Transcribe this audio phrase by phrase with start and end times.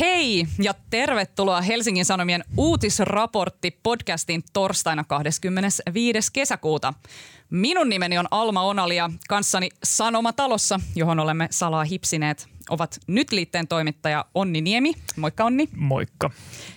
[0.00, 6.32] Hei ja tervetuloa Helsingin Sanomien uutisraportti podcastin torstaina 25.
[6.32, 6.94] kesäkuuta.
[7.50, 14.24] Minun nimeni on Alma Onalia, kanssani Sanomatalossa, johon olemme salaa hipsineet, ovat nyt liitteen toimittaja
[14.34, 14.92] Onni Niemi.
[15.16, 15.68] Moikka Onni.
[15.76, 16.30] Moikka.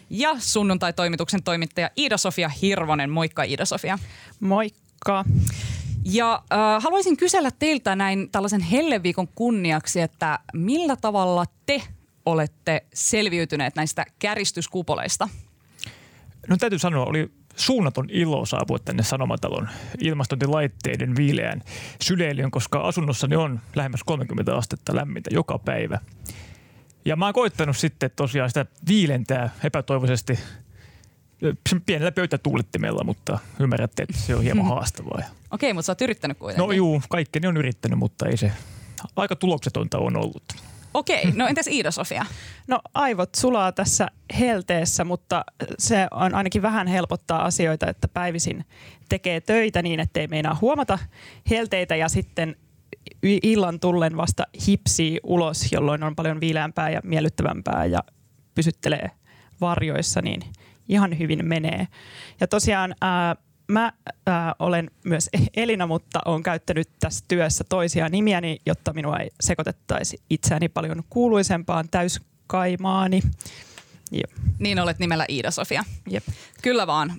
[0.09, 3.09] Ja sunnuntai-toimituksen toimittaja Iida-Sofia Hirvonen.
[3.09, 3.99] Moikka Iida-Sofia.
[4.39, 5.25] Moikka.
[6.05, 11.81] Ja äh, haluaisin kysellä teiltä näin tällaisen helleviikon kunniaksi, että millä tavalla te
[12.25, 15.29] olette selviytyneet näistä käristyskupoleista?
[16.47, 21.61] No täytyy sanoa, oli suunnaton ilo saapua tänne Sanomatalon ilmastointilaitteiden viileään
[22.01, 25.99] syleilyyn, koska asunnossani on lähemmäs 30 astetta lämmintä joka päivä.
[27.05, 30.39] Ja mä oon koittanut sitten tosiaan sitä viilentää epätoivoisesti
[31.85, 35.21] pienellä pöytätuulittimella, mutta ymmärrätte, että se on hieman haastavaa.
[35.51, 36.67] Okei, mutta sä oot yrittänyt kuitenkin.
[36.67, 38.51] No juu, kaikkeni on yrittänyt, mutta ei se
[39.15, 40.43] aika tuloksetonta on ollut.
[40.93, 42.25] Okei, no entäs Iida-Sofia?
[42.67, 44.07] No aivot sulaa tässä
[44.39, 45.45] helteessä, mutta
[45.77, 48.65] se on ainakin vähän helpottaa asioita, että päivisin
[49.09, 50.99] tekee töitä niin, ettei meinaa huomata
[51.49, 52.55] helteitä ja sitten
[53.23, 57.99] illan tullen vasta hipsii ulos, jolloin on paljon viileämpää ja miellyttävämpää ja
[58.55, 59.11] pysyttelee
[59.61, 60.41] varjoissa, niin
[60.89, 61.87] ihan hyvin menee.
[62.39, 63.35] Ja tosiaan ää,
[63.69, 63.93] mä
[64.25, 70.21] ää, olen myös Elina, mutta olen käyttänyt tässä työssä toisia nimiäni, jotta minua ei sekoitettaisi
[70.29, 73.21] itseäni paljon kuuluisempaan täyskaimaani.
[74.11, 74.31] Jep.
[74.59, 75.83] Niin olet nimellä Iida-Sofia.
[76.09, 76.23] Jep.
[76.61, 77.09] Kyllä vaan.
[77.09, 77.17] Äh,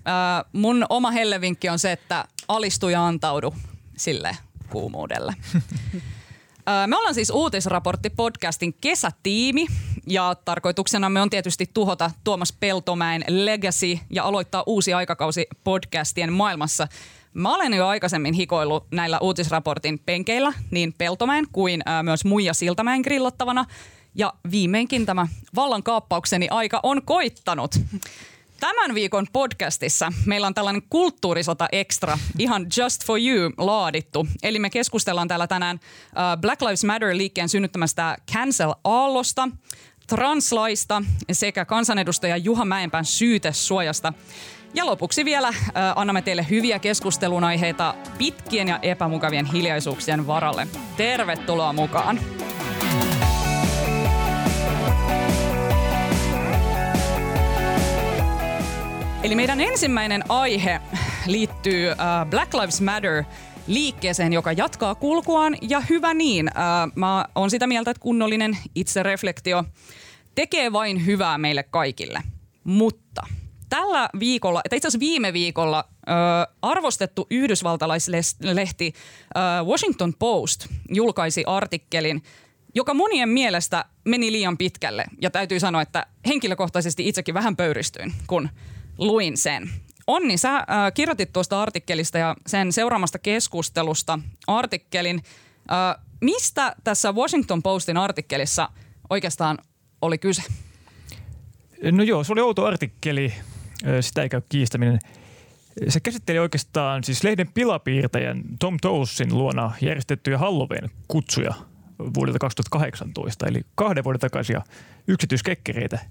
[0.52, 3.54] mun oma hellevinkki on se, että alistu ja antaudu
[3.96, 4.36] sille
[4.70, 5.34] kuumuudelle.
[6.86, 9.66] Me ollaan siis uutisraportti-podcastin kesätiimi
[10.06, 16.88] ja tarkoituksena me on tietysti tuhota Tuomas Peltomäen legacy ja aloittaa uusi aikakausi podcastien maailmassa.
[17.34, 23.64] Mä olen jo aikaisemmin hikoillut näillä uutisraportin penkeillä niin Peltomäen kuin myös Muija Siltamäen grillattavana.
[24.14, 27.74] Ja viimeinkin tämä vallankaappaukseni aika on koittanut.
[28.60, 34.26] Tämän viikon podcastissa meillä on tällainen kulttuurisota extra, ihan just for you laadittu.
[34.42, 39.48] Eli me keskustellaan täällä tänään uh, Black Lives Matter-liikkeen synnyttämästä cancel-aallosta,
[40.06, 44.12] translaista sekä kansanedustaja Juha Mäenpään syytesuojasta.
[44.74, 45.54] Ja lopuksi vielä uh,
[45.96, 50.68] annamme teille hyviä keskustelun aiheita pitkien ja epämukavien hiljaisuuksien varalle.
[50.96, 52.20] Tervetuloa mukaan!
[59.22, 60.80] Eli meidän ensimmäinen aihe
[61.26, 63.24] liittyy uh, Black Lives Matter
[63.66, 66.46] liikkeeseen, joka jatkaa kulkuaan ja hyvä niin.
[66.48, 69.64] Uh, mä oon sitä mieltä, että kunnollinen itsereflektio
[70.34, 72.22] tekee vain hyvää meille kaikille.
[72.64, 73.22] Mutta
[73.68, 78.94] tällä viikolla, tai itse asiassa viime viikolla uh, arvostettu yhdysvaltalaislehti
[79.64, 82.22] Washington Post julkaisi artikkelin,
[82.74, 85.04] joka monien mielestä meni liian pitkälle.
[85.22, 88.48] Ja täytyy sanoa, että henkilökohtaisesti itsekin vähän pöyristyin, kun
[89.00, 89.70] luin sen.
[90.06, 95.22] Onni, sä äh, kirjoitit tuosta artikkelista ja sen seuraamasta keskustelusta artikkelin.
[95.72, 98.68] Äh, mistä tässä Washington Postin artikkelissa
[99.10, 99.58] oikeastaan
[100.02, 100.42] oli kyse?
[101.92, 103.32] No joo, se oli outo artikkeli,
[104.00, 104.98] sitä ei käy kiistäminen.
[105.88, 111.54] Se käsitteli oikeastaan siis lehden pilapiirtäjän Tom Toussin luona järjestettyjä Halloween-kutsuja
[112.14, 114.62] vuodelta 2018, eli kahden vuoden takaisia
[115.08, 115.98] yksityiskekkereitä–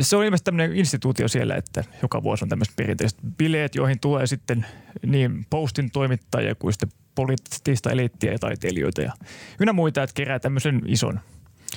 [0.00, 4.26] se on ilmeisesti tämmöinen instituutio siellä, että joka vuosi on tämmöiset perinteiset bileet, joihin tulee
[4.26, 4.66] sitten
[5.06, 9.12] niin postin toimittajia kuin sitten poliittista eliittiä ja taiteilijoita ja
[9.60, 11.20] ynnä muita, että kerää tämmöisen ison,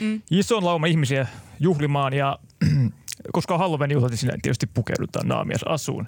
[0.02, 0.22] mm.
[0.31, 1.28] ison lauma ihmisiä
[1.59, 2.40] juhlimaan ja
[3.34, 6.08] koska Halloween juhlat, niin siinä tietysti pukeudutaan naamias asuun.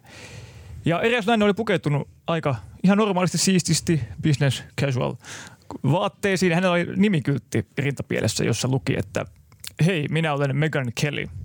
[0.85, 5.13] Ja eräs näin oli pukeutunut aika ihan normaalisti, siististi, business casual
[5.91, 6.53] vaatteisiin.
[6.53, 9.25] Hänellä oli nimikyltti rintapielessä, jossa luki, että
[9.85, 11.27] hei, minä olen Megan Kelly–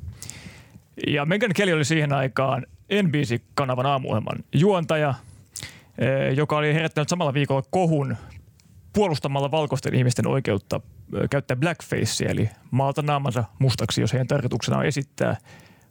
[1.07, 2.67] ja Megan Kelly oli siihen aikaan
[3.03, 5.15] NBC-kanavan aamuohjelman juontaja,
[5.99, 8.17] eh, joka oli herättänyt samalla viikolla kohun
[8.93, 10.81] puolustamalla valkoisten ihmisten oikeutta
[11.15, 15.37] eh, käyttää blackfacea, eli maalta naamansa mustaksi, jos heidän tarkoituksena on esittää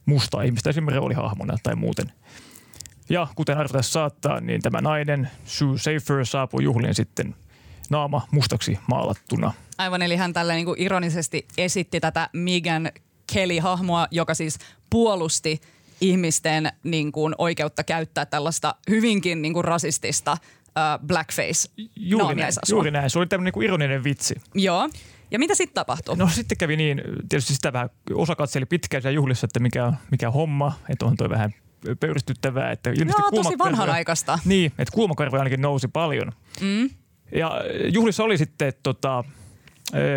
[0.06, 2.12] mustaa ihmistä esimerkiksi roolihahmona tai muuten.
[3.10, 7.36] Ja kuten arvata saattaa, niin tämä nainen, Sue Safer, saapui juhlien sitten
[7.90, 9.54] naama mustaksi maalattuna.
[9.78, 12.92] Aivan, eli hän tällä niin ironisesti esitti tätä Megan
[13.34, 14.58] Kelly-hahmoa, joka siis
[14.90, 15.62] puolusti
[16.02, 22.92] ihmisten niin kuin, oikeutta käyttää tällaista hyvinkin niin kuin, rasistista uh, blackface juuri näin, juuri
[22.92, 23.10] näin.
[23.10, 24.36] Se oli tämmöinen niin ironinen vitsi.
[24.56, 24.90] Joo.
[25.32, 26.18] Ja mitä sitten tapahtui?
[26.18, 30.32] No sitten kävi niin, tietysti sitä vähän osa katseli pitkään siellä juhlissa, että mikä, mikä
[30.32, 31.54] homma, että on toi vähän
[32.00, 32.72] pöyristyttävää.
[32.72, 34.40] Että Joo, tosi vanhanaikaista.
[34.46, 36.32] Niin, että kulmakarvoja ainakin nousi paljon.
[36.62, 36.90] Mm.
[37.36, 37.52] Ja
[37.94, 39.24] juhlissa oli sitten tota,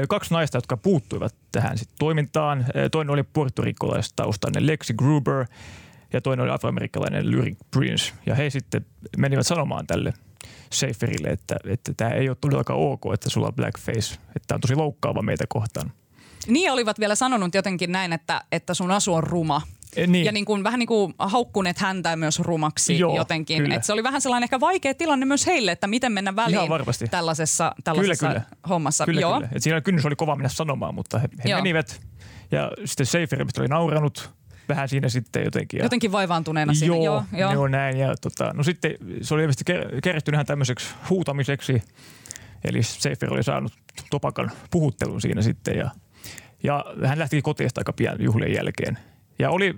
[0.09, 2.67] kaksi naista, jotka puuttuivat tähän sit toimintaan.
[2.93, 5.47] Toinen oli puertorikolaistaustainen Lexi Gruber
[6.13, 8.13] ja toinen oli afroamerikkalainen Lyric Prince.
[8.27, 10.13] Ja he sitten menivät sanomaan tälle
[10.73, 14.61] Schaeferille, että, että tämä ei ole todellakaan ok, että sulla on blackface, että tämä on
[14.61, 15.93] tosi loukkaava meitä kohtaan.
[16.47, 19.63] Niin olivat vielä sanonut jotenkin näin, että, että sun asu on ruma.
[19.97, 20.25] Eh, Niin.
[20.25, 23.63] Ja niin kuin, vähän niin kuin haukkuneet häntä myös rumaksi Joo, jotenkin.
[23.63, 23.75] kyllä.
[23.75, 26.69] Et se oli vähän sellainen ehkä vaikea tilanne myös heille, että miten mennä väliin Ihan
[26.69, 27.07] varmasti.
[27.09, 28.57] tällaisessa, tällaisessa Kyllä, kyllä.
[28.69, 29.05] hommassa.
[29.05, 29.35] Kyllä, Joo.
[29.35, 29.49] kyllä.
[29.53, 31.59] Et siinä kynnys oli kova mennä sanomaan, mutta he, he Joo.
[31.59, 32.01] menivät.
[32.51, 34.31] Ja sitten Schaefer oli nauranut
[34.69, 35.79] vähän siinä sitten jotenkin.
[35.79, 36.95] Ja Jotenkin vaivaantuneena siinä.
[36.97, 37.53] Joo, Joo, joo.
[37.53, 37.69] joo.
[37.69, 37.97] näin.
[37.99, 41.83] Ja tota, no sitten se oli ilmeisesti ker- kerrottu ihan tämmöiseksi huutamiseksi.
[42.65, 43.73] Eli Schaefer oli saanut
[44.11, 45.91] topakan puhuttelun siinä sitten ja,
[46.63, 48.99] ja hän lähti kotiesta aika pian juhlien jälkeen.
[49.39, 49.75] Ja oli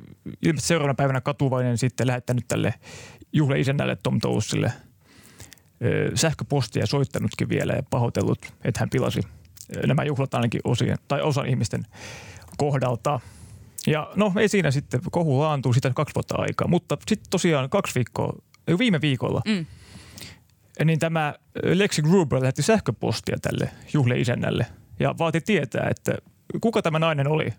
[0.58, 2.74] seuraavana päivänä katuvainen sitten lähettänyt tälle
[3.32, 4.72] juhlien isännälle Tom Tousille
[5.84, 9.20] ö, sähköpostia ja soittanutkin vielä ja pahoitellut, että hän pilasi
[9.86, 11.86] nämä juhlat ainakin osien, tai osan ihmisten
[12.56, 13.20] kohdalta.
[13.86, 17.94] Ja no ei siinä sitten, kohu laantuu sitä kaksi vuotta aikaa, mutta sitten tosiaan kaksi
[17.94, 18.32] viikkoa,
[18.78, 19.66] viime viikolla, Mm.
[20.84, 24.66] niin tämä Lexi Gruber lähetti sähköpostia tälle juhlien isännälle
[25.00, 26.12] ja vaati tietää, että
[26.60, 27.52] kuka tämä nainen oli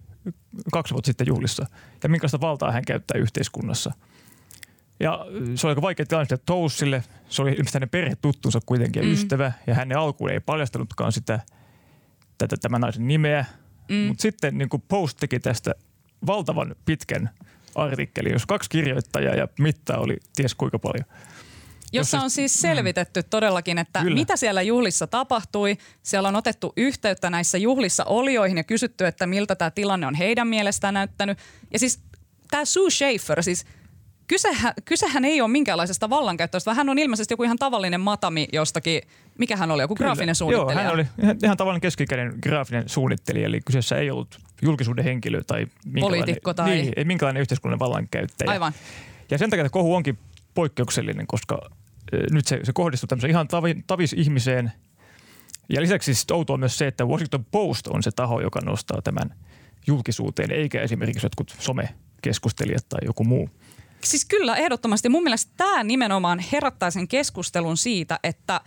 [0.71, 1.65] kaksi vuotta sitten juhlissa
[2.03, 3.91] ja minkälaista valtaa hän käyttää yhteiskunnassa.
[4.99, 5.25] Ja
[5.55, 7.03] se oli aika vaikea tilanne sitten Toussille.
[7.29, 9.11] Se oli ilmeisesti hänen perhetuttunsa kuitenkin Mm.
[9.11, 11.39] ystävä ja hänen alkuun ei paljastanutkaan sitä,
[12.37, 13.45] tätä, tämän naisen nimeä.
[13.89, 13.95] Mm.
[13.95, 15.75] Mutta sitten niin Post teki tästä
[16.27, 17.29] valtavan pitkän
[17.75, 21.05] artikkelin, jos kaksi kirjoittajaa ja mittaa oli ties kuinka paljon.
[21.95, 24.15] Jossa on siis selvitetty todellakin, että Kyllä.
[24.15, 25.77] mitä siellä juhlissa tapahtui.
[26.03, 30.47] Siellä on otettu yhteyttä näissä juhlissa olioihin ja kysytty, että miltä tämä tilanne on heidän
[30.47, 31.37] mielestään näyttänyt.
[31.73, 31.99] Ja siis
[32.51, 33.65] tämä Sue Schaefer, siis
[34.27, 39.01] kysehän, kysehän ei ole minkäänlaisesta vallankäyttöstä, vaan hän on ilmeisesti joku ihan tavallinen matami jostakin,
[39.37, 40.81] mikä hän oli, joku graafinen suunnittelija.
[40.81, 45.43] Joo, hän oli ihan, ihan tavallinen keskikäinen graafinen suunnittelija, eli kyseessä ei ollut julkisuuden henkilö
[45.47, 48.51] tai minkälainen, Poliitikko tai- niin, ei minkälainen yhteiskunnan vallankäyttäjä.
[48.51, 48.73] Aivan.
[49.31, 50.17] Ja sen takia että kohu onkin
[50.53, 51.69] poikkeuksellinen, koska
[52.31, 54.71] nyt se, se kohdistuu tämmöiseen ihan tavi, tavis ihmiseen.
[55.69, 59.35] Ja lisäksi siis outoa myös se, että Washington Post on se taho, joka nostaa tämän
[59.87, 63.49] julkisuuteen, eikä esimerkiksi jotkut somekeskustelijat tai joku muu.
[64.03, 65.09] Siis kyllä, ehdottomasti.
[65.09, 68.61] Mun mielestä tämä nimenomaan herättää sen keskustelun siitä, että,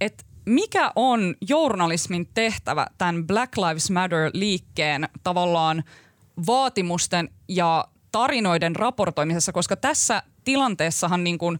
[0.00, 5.84] että mikä on journalismin tehtävä tämän Black Lives Matter-liikkeen tavallaan
[6.46, 11.58] vaatimusten ja tarinoiden raportoimisessa, koska tässä tilanteessahan niin kuin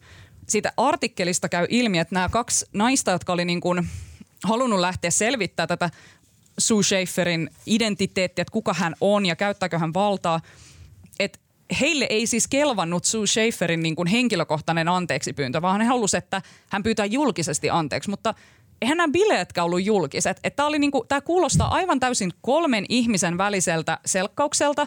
[0.48, 3.88] siitä artikkelista käy ilmi, että nämä kaksi naista, jotka oli niin kuin
[4.44, 5.90] halunnut lähteä selvittää tätä
[6.58, 10.40] Sue Schaeferin identiteettiä, että kuka hän on ja käyttääkö hän valtaa,
[11.18, 11.38] että
[11.80, 16.82] heille ei siis kelvannut Sue Schaeferin niin kuin henkilökohtainen anteeksipyyntö, vaan he halusivat, että hän
[16.82, 18.34] pyytää julkisesti anteeksi, mutta
[18.82, 20.40] eihän nämä bileetkään ollut julkiset.
[20.56, 24.86] Tämä, niin tämä kuulostaa aivan täysin kolmen ihmisen väliseltä selkkaukselta,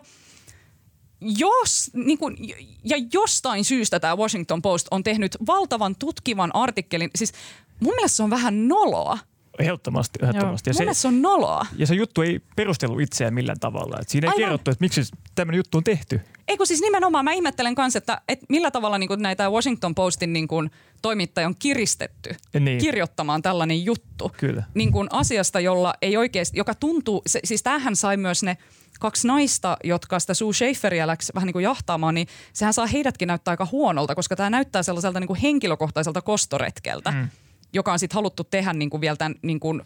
[1.22, 2.38] jos, niin kuin,
[2.84, 7.10] ja jostain syystä tämä Washington Post on tehnyt valtavan tutkivan artikkelin.
[7.16, 7.34] Siis
[7.80, 9.18] mun mielestä se on vähän noloa.
[9.62, 10.70] Ehdottomasti, ehdottomasti.
[10.70, 11.66] Ja Mun se, se on noloa.
[11.78, 13.98] ja se juttu ei perustelu itseään millään tavalla.
[14.02, 14.40] Et siinä ei Aivan.
[14.40, 15.02] kerrottu, että miksi
[15.36, 16.22] tämmöinen juttu on tehty.
[16.48, 20.34] Eikö siis nimenomaan, mä ihmettelen kanssa, että, että millä tavalla niin kuin näitä Washington Postin
[20.34, 20.72] niin kuin,
[21.02, 22.78] toimittaja on kiristetty Niin.
[22.80, 24.32] kirjoittamaan tällainen juttu.
[24.38, 24.64] Kyllä.
[24.74, 28.58] Niin kuin asiasta, jolla ei oikeasti, joka tuntuu, se, siis tämähän sai myös ne
[29.00, 33.28] kaksi naista, jotka sitä Sue Schaeferia läks vähän niin kuin jahtaamaan, niin sehän saa heidätkin
[33.28, 37.28] näyttää aika huonolta, koska tämä näyttää sellaiselta niin kuin henkilökohtaiselta kostoretkeltä, mm.
[37.74, 39.82] Joka on sitten haluttu tehdä niin kuin vielä tämän niin kuin,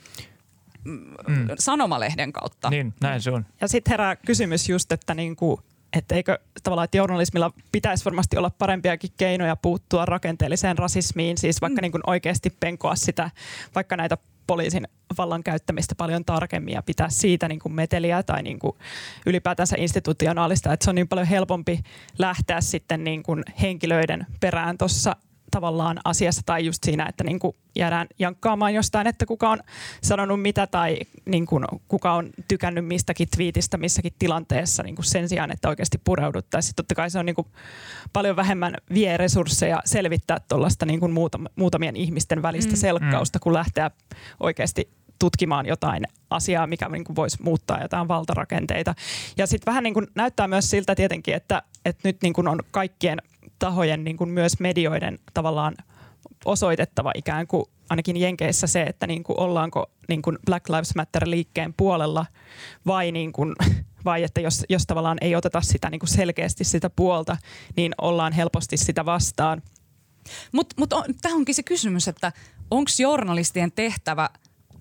[0.84, 1.48] mm.
[1.60, 2.70] sanomalehden kautta.
[2.70, 3.46] Niin, näin se on.
[3.62, 5.60] Ja sitten herää kysymys just, että niinku,
[5.94, 11.82] että eikö tavallaan, että journalismilla pitäisi varmasti olla parempiakin keinoja puuttua rakenteelliseen rasismiin, siis vaikka
[11.82, 11.82] mm.
[11.82, 13.30] niin kuin oikeasti penkoa sitä,
[13.75, 14.88] vaikka näitä poliisin
[15.18, 18.74] vallan käyttämistä paljon tarkemmin ja pitää siitä niin kuin meteliä tai niin kuin
[19.25, 21.80] ylipäätänsä institutionaalista, että se on niin paljon helpompi
[22.18, 25.15] lähteä sitten niin kuin henkilöiden perään tuossa
[25.52, 29.60] tavallaan asiassa tai just siinä, että niin kuin jäädään jankkaamaan jostain, että kuka on
[30.04, 35.30] sanonut mitä tai niin kuin kuka on tykännyt mistäkin twiitistä missäkin tilanteessa niin kuin sen
[35.30, 36.75] sijaan, että oikeasti pureuduttaisiin.
[36.75, 37.48] Totta kai se on niin kuin
[38.14, 41.14] paljon vähemmän vie resursseja selvittää tuollaista niin kuin
[41.56, 42.78] muutamien ihmisten välistä Mm.
[42.78, 43.92] selkkausta, kun lähteä
[44.40, 48.96] oikeasti tutkimaan jotain asiaa, mikä niin kuin voisi muuttaa jotain valtarakenteita.
[49.38, 52.60] Ja sitten vähän niin kuin näyttää myös siltä tietenkin, että, että nyt niin kuin on
[52.72, 53.22] kaikkien
[53.60, 55.75] tahojen, niin kuin myös medioiden tavallaan
[56.46, 61.74] osoitettava ikään kuin ainakin Jenkeissä se, että niin kuin ollaanko niin kuin Black Lives Matter-liikkeen
[61.78, 62.25] puolella
[62.86, 63.56] vai, niin kuin,
[64.06, 67.38] vai että jos, jos tavallaan ei oteta sitä niin kuin selkeästi sitä puolta,
[67.75, 69.62] niin ollaan helposti sitä vastaan.
[70.52, 72.32] Mutta mut on- tämä onkin se kysymys, että
[72.72, 74.30] onko journalistien tehtävä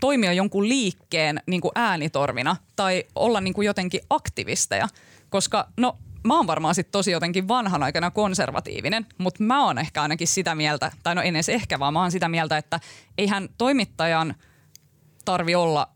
[0.00, 4.88] toimia jonkun liikkeen niin kuin äänitorvina tai olla niin kuin jotenkin aktivisteja.
[5.30, 10.02] Koska no mä oon varmaan sit tosi jotenkin vanhan aikana konservatiivinen, mutta mä oon ehkä
[10.02, 12.80] ainakin sitä mieltä, tai no en edes ehkä, vaan mä oon sitä mieltä, että
[13.18, 14.34] eihän toimittajan
[15.24, 15.88] tarvi olla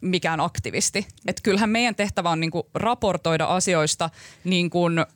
[0.00, 1.06] mikään aktivisti.
[1.26, 4.10] Että kyllähän meidän tehtävä on niinku raportoida asioista
[4.44, 5.06] niin kuin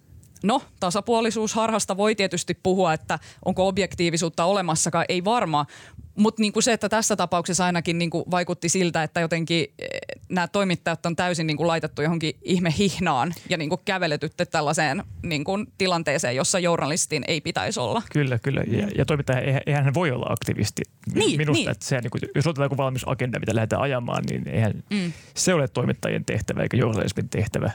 [0.45, 5.67] No, tasapuolisuusharhasta voi tietysti puhua, että onko objektiivisuutta olemassakaan, ei varmaan.
[6.15, 9.89] Mutta niinku se, että tässä tapauksessa ainakin niinku vaikutti siltä, että jotenkin eh,
[10.29, 16.37] nämä toimittajat on täysin niinku laitettu johonkin ihme hihnaan ja niinku käveletytte tällaiseen niinku tilanteeseen,
[16.37, 18.03] jossa journalistin ei pitäisi olla.
[18.13, 18.63] Kyllä, kyllä.
[18.67, 20.83] Ja, ja toimittaja, eihän, hän voi olla aktivisti.
[21.15, 21.71] Niin, Minusta, niin.
[21.71, 25.13] että se, niin kuin, jos otetaan joku valmis agenda, mitä lähdetään ajamaan, niin eihän mm.
[25.35, 27.71] se ole toimittajien tehtävä eikä journalismin tehtävä.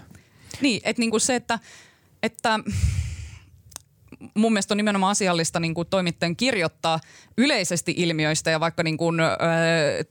[0.61, 1.59] Niin, että niinku se, että,
[2.23, 2.59] että
[4.33, 6.99] mun mielestä on nimenomaan asiallista niin kuin toimittajan kirjoittaa
[7.37, 9.25] yleisesti ilmiöistä ja vaikka niin kuin, ö,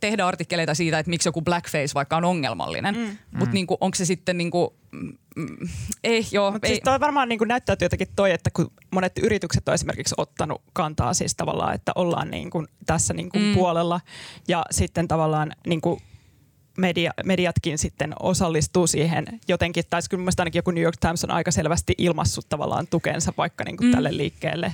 [0.01, 2.97] tehdä artikkeleita siitä, että miksi joku blackface vaikka on ongelmallinen.
[2.97, 3.19] Mm.
[3.39, 5.13] Mutta niin onko se sitten niin kuin, mm,
[6.05, 6.53] ei joo.
[6.53, 6.69] Mut ei.
[6.69, 11.15] siis toi varmaan niin näyttäytyy jotenkin toi, että kun monet yritykset on esimerkiksi ottanut kantaa
[11.15, 13.55] siis tavallaan, että ollaan niin kuin tässä niin kuin mm.
[13.55, 14.01] puolella
[14.49, 16.01] ja sitten tavallaan niin kuin
[16.79, 21.31] media, mediatkin sitten osallistuu siihen jotenkin, tai kyllä mielestäni ainakin joku New York Times on
[21.31, 23.93] aika selvästi ilmassut tavallaan tukensa vaikka niin kuin mm.
[23.93, 24.73] tälle liikkeelle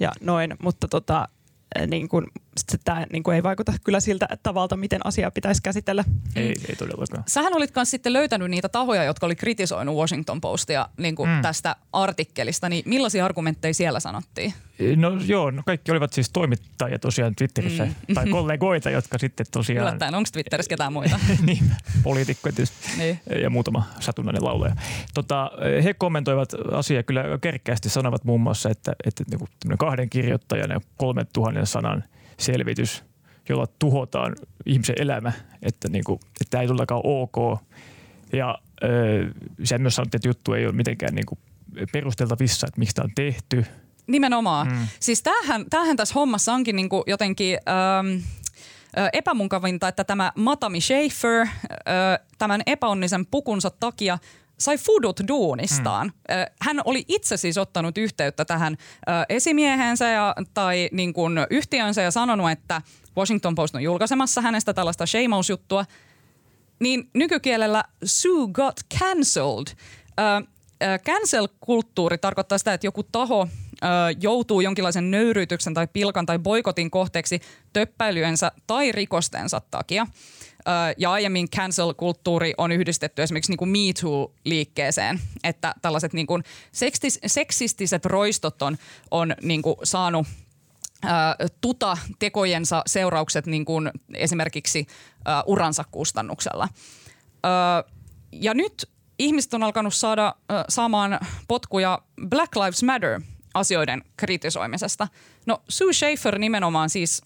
[0.00, 1.28] ja noin, mutta tota,
[1.86, 2.26] niin kuin,
[2.84, 6.04] tämä niin kuin ei vaikuta kyllä siltä tavalta, miten asiaa pitäisi käsitellä.
[6.36, 7.24] Ei, ei todellakaan.
[7.26, 11.42] Sähän olit myös sitten löytänyt niitä tahoja, jotka oli kritisoinut Washington Postia niin kuin mm.
[11.42, 14.54] tästä artikkelista, niin millaisia argumentteja siellä sanottiin?
[14.96, 18.14] No joo, no kaikki olivat siis toimittajia tosiaan Twitterissä mm.
[18.14, 19.82] tai kollegoita, jotka sitten tosiaan...
[19.82, 21.20] Yllättäen, onko Twitterissä ketään muita?
[21.46, 23.20] niin, poliitikkoja tietysti niin.
[23.42, 24.76] ja muutama satunnainen laulaja.
[25.14, 25.50] Tota,
[25.84, 29.24] he kommentoivat asiaa kyllä kerkkäästi, sanovat muun muassa, että, että
[29.64, 32.04] niin kahden kirjoittajan ja kolmen tuhannen sanan
[32.40, 33.04] selvitys,
[33.48, 35.32] jolla tuhotaan ihmisen elämä,
[35.62, 37.60] että, niin kuin, että tämä ei tullakaan ok.
[38.32, 38.90] Ja äh,
[39.64, 41.38] sen myös sanottiin, että juttu ei ole mitenkään niin kuin
[41.92, 43.64] perusteltavissa, että miksi tämä on tehty–
[44.10, 44.68] Nimenomaan.
[44.68, 44.86] Mm.
[45.00, 47.58] Siis tämähän, tämähän tässä hommassa onkin niinku jotenkin...
[47.68, 48.22] Ähm,
[49.12, 51.46] epämunkavinta, että tämä Matami Schaefer
[52.38, 54.18] tämän epäonnisen pukunsa takia
[54.60, 56.06] sai fudut duunistaan.
[56.06, 56.34] Mm.
[56.60, 58.76] Hän oli itse siis ottanut yhteyttä tähän
[59.28, 62.82] esimiehensä ja, tai niin kuin yhtiönsä ja sanonut, että
[63.16, 65.84] Washington Post on julkaisemassa hänestä tällaista shameous-juttua.
[66.80, 69.66] Niin nykykielellä Sue got cancelled.
[71.04, 73.48] Cancel-kulttuuri tarkoittaa sitä, että joku taho
[74.20, 77.40] joutuu jonkinlaisen nöyrytyksen tai pilkan tai boikotin kohteeksi
[77.72, 80.06] töppäilyensä tai rikostensa takia.
[80.96, 87.18] Ja aiemmin cancel-kulttuuri on yhdistetty esimerkiksi niin kuin Me Too-liikkeeseen, että tällaiset niin kuin sekstis,
[87.26, 88.76] seksistiset roistot on,
[89.10, 90.26] on niin kuin saanut
[91.60, 94.86] tuta tekojensa seuraukset niin kuin esimerkiksi
[95.46, 96.68] uransa kustannuksella.
[98.32, 100.34] ja nyt ihmiset on alkanut saada
[100.68, 103.20] saamaan potkuja Black Lives Matter
[103.54, 105.08] asioiden kritisoimisesta.
[105.46, 107.22] No Sue Schaefer nimenomaan siis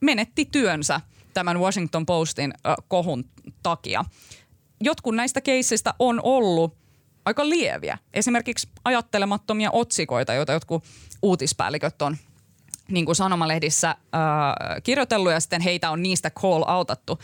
[0.00, 1.00] menetti työnsä
[1.34, 3.24] tämän Washington Postin äh, kohun
[3.62, 4.04] takia.
[4.80, 6.76] Jotkut näistä keisseistä on ollut
[7.24, 7.98] aika lieviä.
[8.14, 10.84] Esimerkiksi ajattelemattomia otsikoita, joita jotkut
[11.22, 12.16] uutispäälliköt on
[12.88, 13.96] niin kuin sanomalehdissä äh,
[14.82, 17.18] kirjoitellut ja sitten heitä on niistä call-outattu.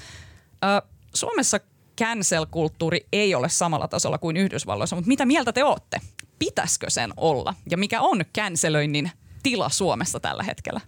[0.65, 1.61] Äh, Suomessa
[2.01, 6.01] cancel-kulttuuri ei ole samalla tasolla kuin Yhdysvalloissa, mutta mitä mieltä te olette?
[6.41, 7.55] pitäisikö sen olla?
[7.71, 9.11] Ja mikä on känselöinnin
[9.43, 10.81] tila Suomessa tällä hetkellä?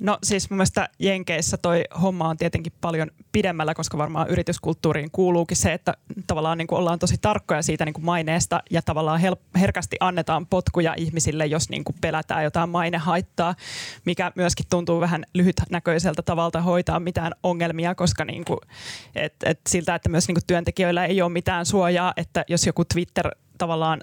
[0.00, 5.56] No siis mun mielestä Jenkeissä toi homma on tietenkin paljon pidemmällä, koska varmaan yrityskulttuuriin kuuluukin
[5.56, 5.94] se, että
[6.26, 10.46] tavallaan niin kuin ollaan tosi tarkkoja siitä niin kuin maineesta ja tavallaan hel- herkästi annetaan
[10.46, 13.54] potkuja ihmisille, jos niin kuin pelätään jotain mainehaittaa,
[14.04, 18.58] mikä myöskin tuntuu vähän lyhytnäköiseltä tavalta hoitaa mitään ongelmia, koska niin kuin,
[19.14, 22.84] et, et siltä, että myös niin kuin työntekijöillä ei ole mitään suojaa, että jos joku
[22.84, 24.00] Twitter tavallaan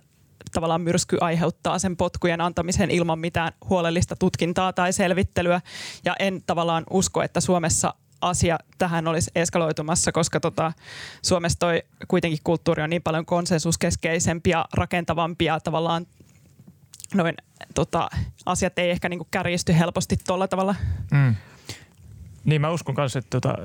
[0.52, 5.62] tavallaan myrsky aiheuttaa sen potkujen antamisen ilman mitään huolellista tutkintaa tai selvittelyä.
[6.06, 10.74] Ja en tavallaan usko, että Suomessa asia tähän olisi eskaloitumassa, koska tota,
[11.22, 16.08] Suomessa toi kuitenkin kulttuuri on niin paljon konsensuskeskeisempi ja rakentavampi ja tavallaan
[17.14, 17.36] noin
[17.76, 18.10] tota,
[18.46, 20.76] asiat ei ehkä niinku kärjisty helposti tuolla tavalla.
[21.12, 21.36] Mm.
[22.46, 23.58] Niin mä uskon kanssa, että tota,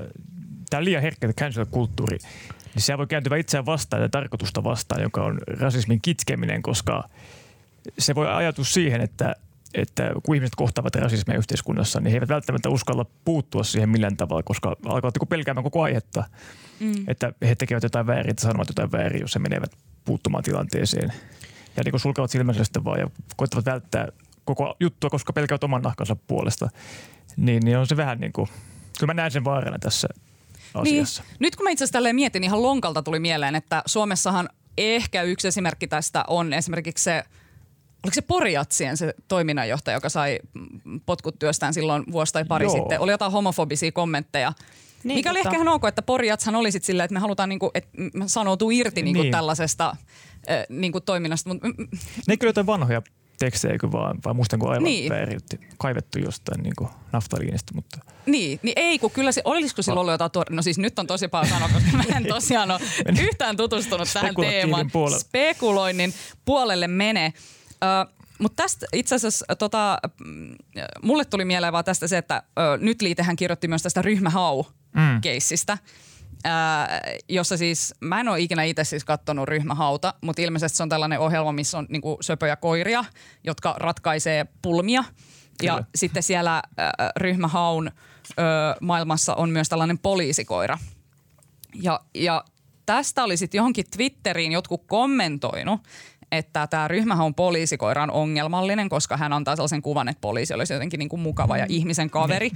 [0.69, 2.17] tämä on liian herkkä cancel-kulttuuri
[2.75, 7.09] niin se voi kääntyä itseään vastaan ja tarkoitusta vastaan, joka on rasismin kitkeminen, koska
[7.99, 9.35] se voi ajatus siihen, että
[9.73, 14.43] että kun ihmiset kohtaavat rasismia yhteiskunnassa, niin he eivät välttämättä uskalla puuttua siihen millään tavalla,
[14.43, 16.23] koska alkavat niinku pelkäämään koko aihetta,
[16.79, 16.93] mm.
[17.07, 19.71] että he tekevät jotain väärin että sanovat jotain väärin, jos he menevät
[20.05, 21.13] puuttumaan tilanteeseen.
[21.77, 24.07] Ja niin sulkevat silmänsä sitten vaan ja koettavat välttää
[24.45, 26.69] koko juttua, koska pelkäävät oman nahkansa puolesta.
[27.37, 28.49] Niin, niin on se vähän niin kuin
[28.99, 30.07] Kyllä mä näen sen vaarana tässä
[30.73, 31.01] Niin.
[31.03, 31.23] asiassa.
[31.39, 35.87] Nyt kun mä itse asiassa mietin, ihan lonkalta tuli mieleen, että Suomessahan ehkä yksi esimerkki
[35.87, 37.23] tästä on esimerkiksi se,
[38.03, 40.39] oliko se Poriatsien se toiminnanjohtaja, joka sai
[41.05, 42.75] potkut työstään silloin vuosi tai pari Joo.
[42.75, 42.99] sitten.
[42.99, 44.49] Oli jotain homofobisia kommentteja.
[44.49, 45.49] Niin, Niin, mikä oli totta.
[45.49, 47.89] ehkä ihan ok, että Poriatshan oli sitten silleen, että me halutaan niinku, että
[48.25, 49.31] sanoutuu irti niinku Niin.
[49.31, 51.49] tällaisesta äh, niinku toiminnasta.
[51.53, 51.57] Mut,
[52.27, 53.01] Ne kyllä jotain vanhoja
[53.39, 55.09] tekstejä, eikö vaan, vai muistan kun aivan Niin.
[55.09, 59.99] vääriutti, kaivettu jostain niin kuin naftaliinista, mutta Niin, niin ei, kun kyllä se, olisiko sillä
[59.99, 62.79] ollut jotain, tuor- no siis nyt on tosi paljon sanoa, koska mä en tosiaan ole
[63.21, 64.91] yhtään tutustunut tähän teemaan.
[64.91, 65.19] puolelle.
[65.19, 66.13] Spekuloinnin
[66.45, 67.33] puolelle mene.
[67.83, 70.55] Ö, mutta tästä itse asiassa tota, mm,
[71.01, 75.77] mulle tuli mieleen vaan tästä se, että ö, nyt liitehän kirjoitti myös tästä ryhmähau-keissistä.
[76.45, 76.49] Ö,
[77.29, 81.19] jossa siis, mä en ole ikinä itse siis kattonut ryhmähauta, mutta ilmeisesti se on tällainen
[81.19, 83.05] ohjelma, missä on niinku söpöjä koiria,
[83.43, 85.03] jotka ratkaisee pulmia.
[85.63, 85.85] Ja Kyllä.
[85.95, 87.93] sitten siellä äh, ryhmähaun äh,
[88.81, 90.77] maailmassa on myös tällainen poliisikoira.
[91.75, 92.43] Ja, ja
[92.85, 95.81] tästä oli sitten johonkin Twitteriin jotkut kommentoinut,
[96.31, 100.97] että tämä ryhmähaun poliisikoira on ongelmallinen, koska hän antaa sellaisen kuvan, että poliisi olisi jotenkin
[100.97, 102.51] niin kuin mukava ja ihmisen kaveri.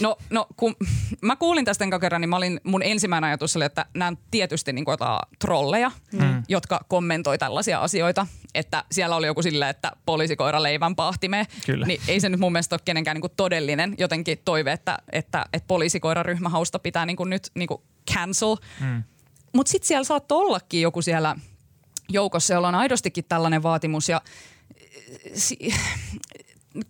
[0.00, 0.76] No, no kun
[1.22, 4.18] mä kuulin tästä enkä kerran, niin mä olin, mun ensimmäinen ajatus oli, että nämä on
[4.30, 4.96] tietysti niin kuin
[5.38, 6.42] trolleja, mm.
[6.48, 8.26] jotka kommentoi tällaisia asioita.
[8.54, 11.46] Että siellä oli joku silleen, että poliisikoira leivän pahtimeen.
[11.66, 11.86] Kyllä.
[11.86, 15.44] Niin ei se nyt mun mielestä ole kenenkään niin kuin todellinen jotenkin toive, että, että,
[15.52, 17.82] että poliisikoira ryhmähausta pitää niin kuin nyt niin kuin
[18.14, 18.56] cancel.
[18.80, 19.02] Mm.
[19.52, 21.36] Mutta sitten siellä saattoi ollakin joku siellä
[22.08, 24.08] joukossa, jolla on aidostikin tällainen vaatimus.
[24.08, 24.20] Ja
[25.34, 25.74] si-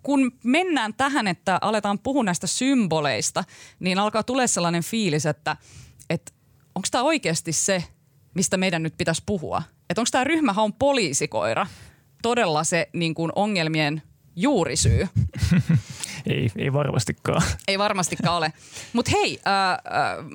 [0.02, 3.44] kun mennään tähän, että aletaan puhua näistä symboleista,
[3.80, 5.56] niin alkaa tulee sellainen fiilis, että,
[6.10, 6.32] että
[6.74, 7.84] onko tämä oikeasti se,
[8.34, 9.62] mistä meidän nyt pitäisi puhua?
[9.90, 11.66] Että onko tämä ryhmähaun poliisikoira
[12.22, 14.02] todella se niin kuin ongelmien
[14.36, 15.08] juurisyy?
[16.26, 17.42] ei, ei varmastikaan.
[17.68, 18.52] Ei varmastikaan ole.
[18.92, 19.78] Mutta hei, äh, äh,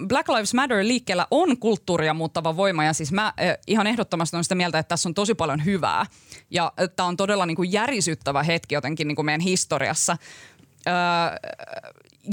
[0.07, 3.33] Black Lives Matter liikkeellä on kulttuuria muuttava voima ja siis mä äh,
[3.67, 6.05] ihan ehdottomasti on sitä mieltä, että tässä on tosi paljon hyvää.
[6.49, 10.17] Ja tämä on todella niinku järisyttävä hetki jotenkin niinku meidän historiassa.
[10.87, 10.93] Äh,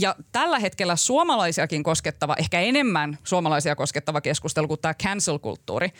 [0.00, 5.90] ja tällä hetkellä suomalaisiakin koskettava, ehkä enemmän suomalaisia koskettava keskustelu kuin tämä cancel-kulttuuri,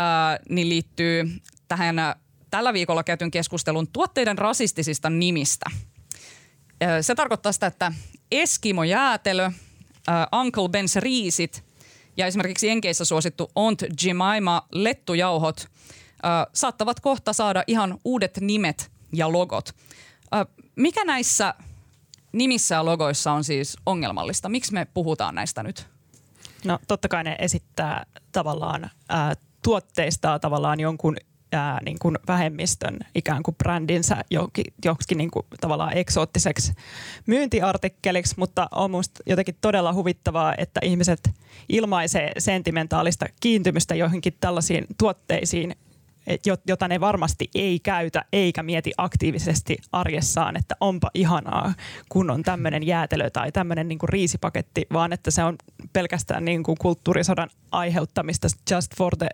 [0.00, 1.24] äh, niin liittyy
[1.68, 2.14] tähän äh,
[2.50, 5.70] tällä viikolla käytyn keskustelun tuotteiden rasistisista nimistä.
[7.00, 7.92] Se tarkoittaa sitä, että
[8.30, 9.52] Eskimo jäätelö, äh,
[10.40, 11.64] Uncle Ben's riisit
[12.16, 15.68] ja esimerkiksi Jenkeissä suosittu Aunt Jemima lettujauhot
[16.54, 19.74] saattavat kohta saada ihan uudet nimet ja logot.
[20.76, 21.54] Mikä näissä
[22.32, 24.48] nimissä ja logoissa on siis ongelmallista?
[24.48, 25.86] Miksi me puhutaan näistä nyt?
[26.64, 31.16] No totta kai ne esittää tavallaan ää, tuotteistaa tavallaan jonkun
[31.54, 34.16] ää, niin kuin vähemmistön ikään kuin brändinsä
[34.84, 36.72] joksikin niin kuin tavallaan eksoottiseksi
[37.26, 41.30] myyntiartikkeliksi, mutta on musta jotenkin todella huvittavaa, että ihmiset
[41.68, 45.76] ilmaisee sentimentaalista kiintymystä joihinkin tällaisiin tuotteisiin,
[46.66, 51.74] jota ne varmasti ei käytä eikä mieti aktiivisesti arjessaan, että onpa ihanaa,
[52.08, 55.56] kun on tämmöinen jäätelö tai tämmöinen niin riisipaketti, vaan että se on
[55.92, 59.28] pelkästään niin kuin kulttuurisodan aiheuttamista just for the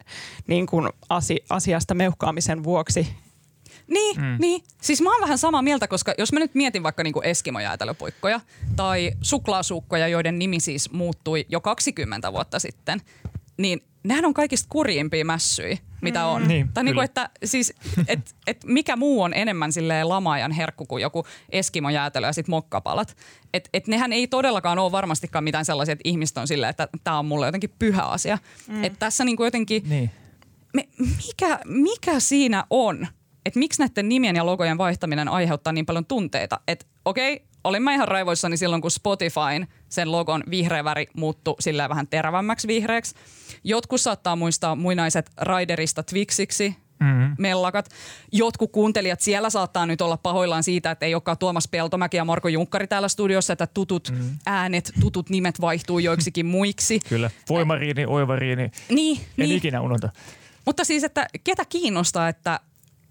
[0.46, 3.09] niin kuin asi- asiasta meuhkaamisen vuoksi.
[3.87, 4.37] Niin, mm.
[4.38, 4.62] niin.
[4.83, 8.40] Siis mä oon vähän samaa mieltä, koska jos mä nyt mietin vaikka niinku Eskimo-jäätelöpuikkoja
[8.76, 13.00] tai suklaasuukkoja, joiden nimi siis muuttui jo 20 vuotta sitten,
[13.57, 16.48] niin nehän on kaikista kurjimpia mässyjä, mitä on.
[16.48, 17.74] Niin, tai niinku, että siis,
[18.08, 23.16] et, et mikä muu on enemmän silleen lamaajan herkku kuin joku Eskimo-jäätelö ja sit mokkapalat.
[23.54, 27.18] Et, et nehän ei todellakaan ole varmastikaan mitään sellaisia, että ihmiset on silleen, että tämä
[27.18, 28.38] on mulle jotenkin pyhä asia.
[28.68, 28.84] Mm.
[28.84, 30.10] Et tässä niinku jotenkin Niin.
[30.74, 33.06] me, mikä, mikä siinä on?
[33.46, 36.60] Että miksi näiden nimien ja logojen vaihtaminen aiheuttaa niin paljon tunteita?
[36.68, 41.88] Että okei, olin mä ihan raivoissani silloin, kun Spotifyn sen logon vihreä väri muuttui sillä
[41.88, 43.14] vähän terävämmäksi vihreäksi.
[43.64, 47.35] Jotkut saattaa muistaa muinaiset Raiderista Twixiksi, Mm-hmm.
[47.38, 47.88] mellakat.
[48.33, 52.48] Jotkut kuuntelijat siellä saattaa nyt olla pahoillaan siitä, että ei olekaan Tuomas Peltomäki ja Marko
[52.48, 54.38] Junkkari täällä studiossa, että tutut mm.
[54.46, 57.00] äänet, tutut nimet vaihtuu joiksikin muiksi.
[57.09, 57.31] Kyllä.
[57.48, 58.70] Voimariini, oivariini.
[58.88, 59.57] Niin, En niin.
[59.57, 60.09] ikinä unohda.
[60.66, 62.61] Mutta siis, että ketä kiinnostaa, että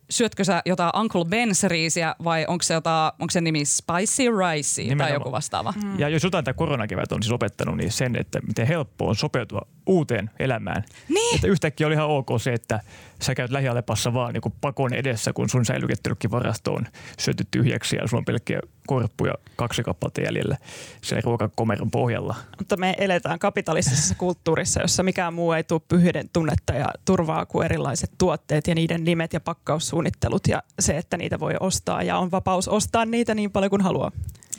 [0.10, 4.96] syötkö sä jotain Uncle Ben's riisiä vai onko se, jotain, onko se nimi Spicy Rice
[4.98, 5.74] tai joku vastaava?
[5.84, 6.00] Mm.
[6.00, 9.62] Ja jos jotain tämä koronakevät on siis opettanut, niin sen, että miten helppoa on sopeutua
[9.90, 10.84] uuteen elämään.
[11.10, 11.36] Niin.
[11.36, 12.80] Että yhtäkkiä oli ihan ok se, että
[13.22, 16.88] sä käyt lähialepassa vaan niin pakon edessä, kun sun säilykettelykin varasto on
[17.20, 20.58] syöty tyhjäksi ja sulla on pelkkiä korppuja kaksi kappaletta jäljellä
[21.02, 22.36] sen ruokakomeron pohjalla.
[22.58, 27.66] Mutta me eletään kapitalistisessa kulttuurissa, jossa mikään muu ei tule pyhyyden tunnetta ja turvaa kuin
[27.66, 32.32] erilaiset tuotteet ja niiden nimet ja pakkaussuunnittelut ja se, että niitä voi ostaa ja on
[32.32, 34.12] vapaus ostaa niitä niin paljon kuin haluaa.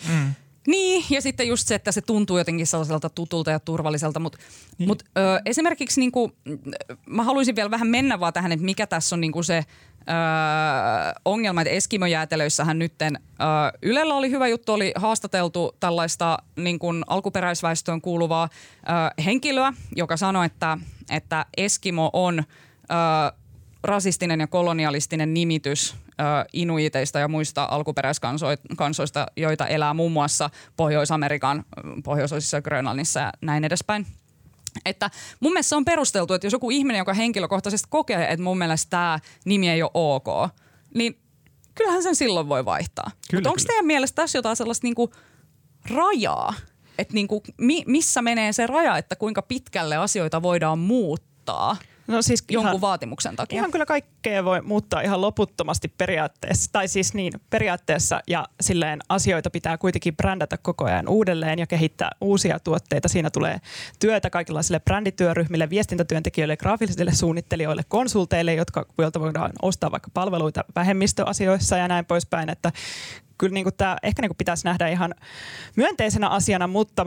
[0.09, 0.35] Mm.
[0.67, 4.39] Niin, ja sitten just se, että se tuntuu jotenkin sellaiselta tutulta ja turvalliselta, mutta
[4.79, 4.89] niin.
[4.89, 6.33] mut, ö, esimerkiksi niinku,
[7.07, 10.03] mä haluaisin vielä vähän mennä vaan tähän, että mikä tässä on niinku se ö,
[11.25, 18.49] ongelma, että Eskimojäätelöissähän nytten ö, Ylellä oli hyvä juttu, oli haastateltu tällaista niinku alkuperäisväestöön kuuluvaa
[18.49, 20.79] ö, henkilöä, joka sanoi, että,
[21.11, 22.45] että Eskimo on ö,
[23.83, 25.95] rasistinen ja kolonialistinen nimitys
[26.53, 31.65] inuiteista ja muista alkuperäiskansoista, joita elää muun muassa Pohjois-Amerikan
[32.05, 34.07] pohjoisosissa Grönlannissa ja näin edespäin.
[34.85, 38.59] Että mun mielestä se on perusteltu, että jos joku ihminen, joka henkilökohtaisesti kokee, että mun
[38.59, 40.27] mielestä tämä nimi ei ole ok,
[40.95, 41.19] niin
[41.75, 43.11] kyllähän sen silloin voi vaihtaa.
[43.33, 45.13] Mutta onko teidän mielestä tässä jotain sellaista niinku
[45.95, 46.55] rajaa,
[46.99, 51.77] että niinku, mi, missä menee se raja, että kuinka pitkälle asioita voidaan muuttaa–
[52.11, 53.57] No siis jonkun ihan, vaatimuksen takia.
[53.57, 56.73] Ihan kyllä kaikkea voi muuttaa ihan loputtomasti periaatteessa.
[56.73, 62.11] Tai siis niin, periaatteessa ja silleen asioita pitää kuitenkin brändätä koko ajan uudelleen ja kehittää
[62.21, 63.09] uusia tuotteita.
[63.09, 63.61] Siinä tulee
[63.99, 71.89] työtä kaikenlaisille brändityöryhmille, viestintätyöntekijöille, graafisille suunnittelijoille, konsulteille, jotka, joilta voidaan ostaa vaikka palveluita vähemmistöasioissa ja
[71.89, 72.51] näin poispäin.
[72.51, 72.73] Että
[73.41, 75.15] kyllä niin tämä ehkä niin kuin pitäisi nähdä ihan
[75.77, 77.07] myönteisenä asiana, mutta,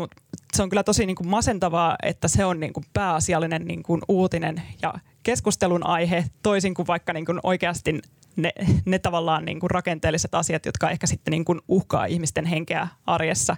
[0.53, 4.61] se on kyllä tosi niin masentavaa, että se on niin kuin pääasiallinen niin kuin uutinen
[4.81, 4.93] ja
[5.23, 8.01] keskustelun aihe, toisin kuin vaikka niin kuin oikeasti
[8.35, 8.51] ne,
[8.85, 13.57] ne tavallaan niin kuin rakenteelliset asiat, jotka ehkä sitten niin kuin uhkaa ihmisten henkeä arjessa.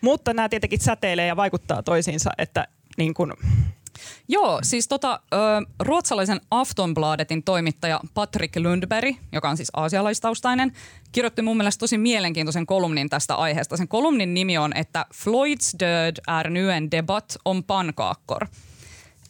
[0.00, 3.32] Mutta nämä tietenkin säteilee ja vaikuttaa toisiinsa, että niin kuin
[4.28, 5.36] Joo, siis tota, ö,
[5.80, 10.72] ruotsalaisen Aftonbladetin toimittaja Patrick Lundberg, joka on siis aasialaistaustainen,
[11.12, 13.76] kirjoitti mun mielestä tosi mielenkiintoisen kolumnin tästä aiheesta.
[13.76, 18.46] Sen kolumnin nimi on, että Floyds död är nu en debatt om pannkakor.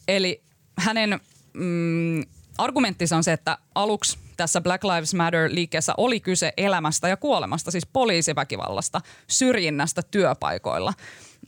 [0.09, 0.43] Eli
[0.79, 1.21] hänen
[1.53, 2.25] mm,
[2.59, 7.87] argumenttinsa on se, että aluksi tässä Black Lives Matter-liikkeessä oli kyse elämästä ja kuolemasta, siis
[7.87, 10.93] poliisiväkivallasta, syrjinnästä työpaikoilla.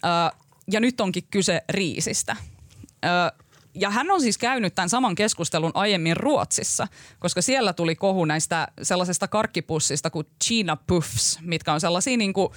[0.04, 0.36] Ö,
[0.70, 2.36] ja nyt onkin kyse riisistä
[3.74, 8.68] ja hän on siis käynyt tämän saman keskustelun aiemmin Ruotsissa, koska siellä tuli kohu näistä
[8.82, 12.52] sellaisesta karkkipussista kuin China Puffs, mitkä on sellaisia niin kuin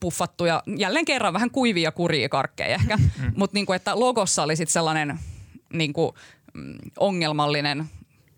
[0.00, 3.32] puffattuja, jälleen kerran vähän kuivia kuria karkkeja ehkä, mm.
[3.38, 5.18] mutta niin kuin, että logossa oli sitten sellainen
[5.72, 6.12] niin kuin,
[6.54, 7.90] mm, ongelmallinen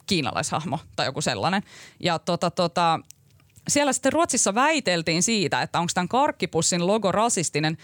[0.06, 1.62] kiinalaishahmo tai joku sellainen.
[2.00, 3.00] Ja tota, tota,
[3.68, 7.76] siellä sitten Ruotsissa väiteltiin siitä, että onko tämän karkkipussin logo rasistinen,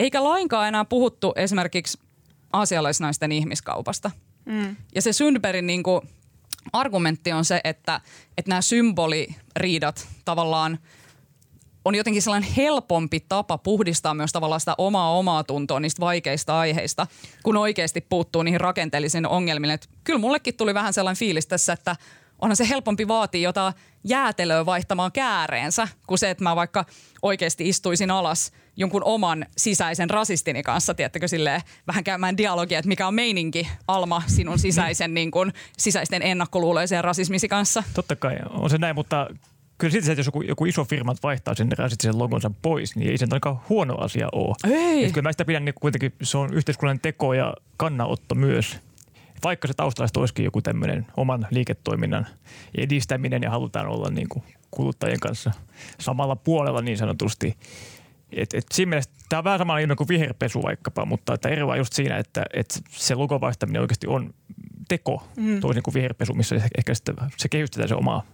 [0.00, 1.98] eikä lainkaan enää puhuttu esimerkiksi
[2.52, 4.10] aasialaisnaisten ihmiskaupasta.
[4.44, 4.76] Mm.
[4.94, 6.00] Ja se Sundbergin niin kuin,
[6.72, 8.00] argumentti on se, että,
[8.38, 10.78] että nämä symboliriidat tavallaan
[11.84, 17.06] on jotenkin sellainen helpompi tapa puhdistaa myös tavallaan sitä omaa omaa tuntoa niistä vaikeista aiheista,
[17.42, 19.70] kun oikeasti puuttuu niihin rakenteellisiin ongelmiin.
[19.70, 21.96] Et kyllä mullekin tuli vähän sellainen fiilis tässä, että
[22.38, 26.84] onhan se helpompi vaatia jotain jäätelöä vaihtamaan kääreensä, kuin se, että mä vaikka
[27.22, 33.06] oikeasti istuisin alas jonkun oman sisäisen rasistini kanssa, tiettäkö, silleen vähän käymään dialogia, että mikä
[33.06, 37.82] on meininki, Alma, sinun sisäisen niin kuin, sisäisten ennakkoluuloisen rasismisi kanssa.
[37.94, 39.26] Totta kai, on se näin, mutta
[39.78, 43.10] kyllä sitten se, että jos joku, joku iso firma vaihtaa sen rasistisen logonsa pois, niin
[43.10, 44.74] ei se ainakaan huono asia ole.
[44.74, 45.04] Ei.
[45.04, 48.76] Et kyllä mä sitä pidän niin kuitenkin, se on yhteiskunnallinen teko ja kannanotto myös
[49.44, 52.26] vaikka se taustalla olisikin joku tämmöinen oman liiketoiminnan
[52.74, 55.50] edistäminen ja halutaan olla niin kuin kuluttajien kanssa
[56.00, 57.56] samalla puolella niin sanotusti.
[58.32, 61.78] Et, et siinä mielessä tämä on vähän sama kuin viherpesu vaikkapa, mutta että ero on
[61.78, 64.34] just siinä, että, että se logon vaihtaminen oikeasti on
[64.88, 65.60] teko, mm.
[65.60, 68.24] toisin kuin viherpesu, missä ehkä sitten se kehystetään se oma,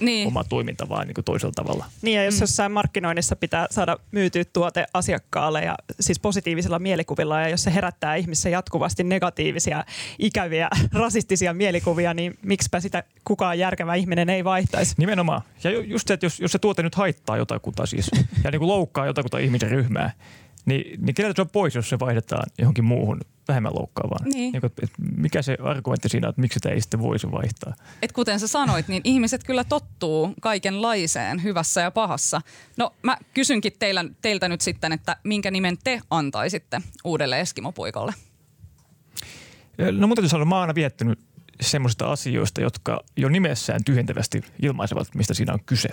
[0.00, 0.28] niin.
[0.28, 1.86] oma toiminta vaan niin kuin toisella tavalla.
[2.02, 2.40] Niin ja jos mm.
[2.40, 8.14] jossain markkinoinnissa pitää saada myytyä tuote asiakkaalle ja siis positiivisilla mielikuvilla ja jos se herättää
[8.14, 9.84] ihmissä jatkuvasti negatiivisia,
[10.18, 14.94] ikäviä, rasistisia mielikuvia, niin miksipä sitä kukaan järkevä ihminen ei vaihtaisi.
[14.98, 15.42] Nimenomaan.
[15.64, 18.10] Ja just se, että jos, jos se tuote nyt haittaa jotakuta siis
[18.44, 20.10] ja niin kuin loukkaa jotakuta ihmisen ryhmää,
[20.66, 24.28] niin, niin keneltä se on pois, jos se vaihdetaan johonkin muuhun vähemmän loukkaavaan?
[24.28, 24.52] Niin.
[24.52, 27.74] niin et mikä se argumentti siinä, että miksi sitä ei sitten voisi vaihtaa?
[28.02, 32.40] Et kuten sä sanoit, niin ihmiset kyllä tottuu kaikenlaiseen hyvässä ja pahassa.
[32.76, 38.14] No mä kysynkin teillä, teiltä nyt sitten, että minkä nimen te antaisitte uudelle Eskimopuikolle?
[39.92, 41.18] No mun täytyy sanoa, mä oon aina viettänyt
[41.60, 45.88] semmoisista asioista, jotka jo nimessään tyhjentävästi ilmaisevat, mistä siinä on kyse.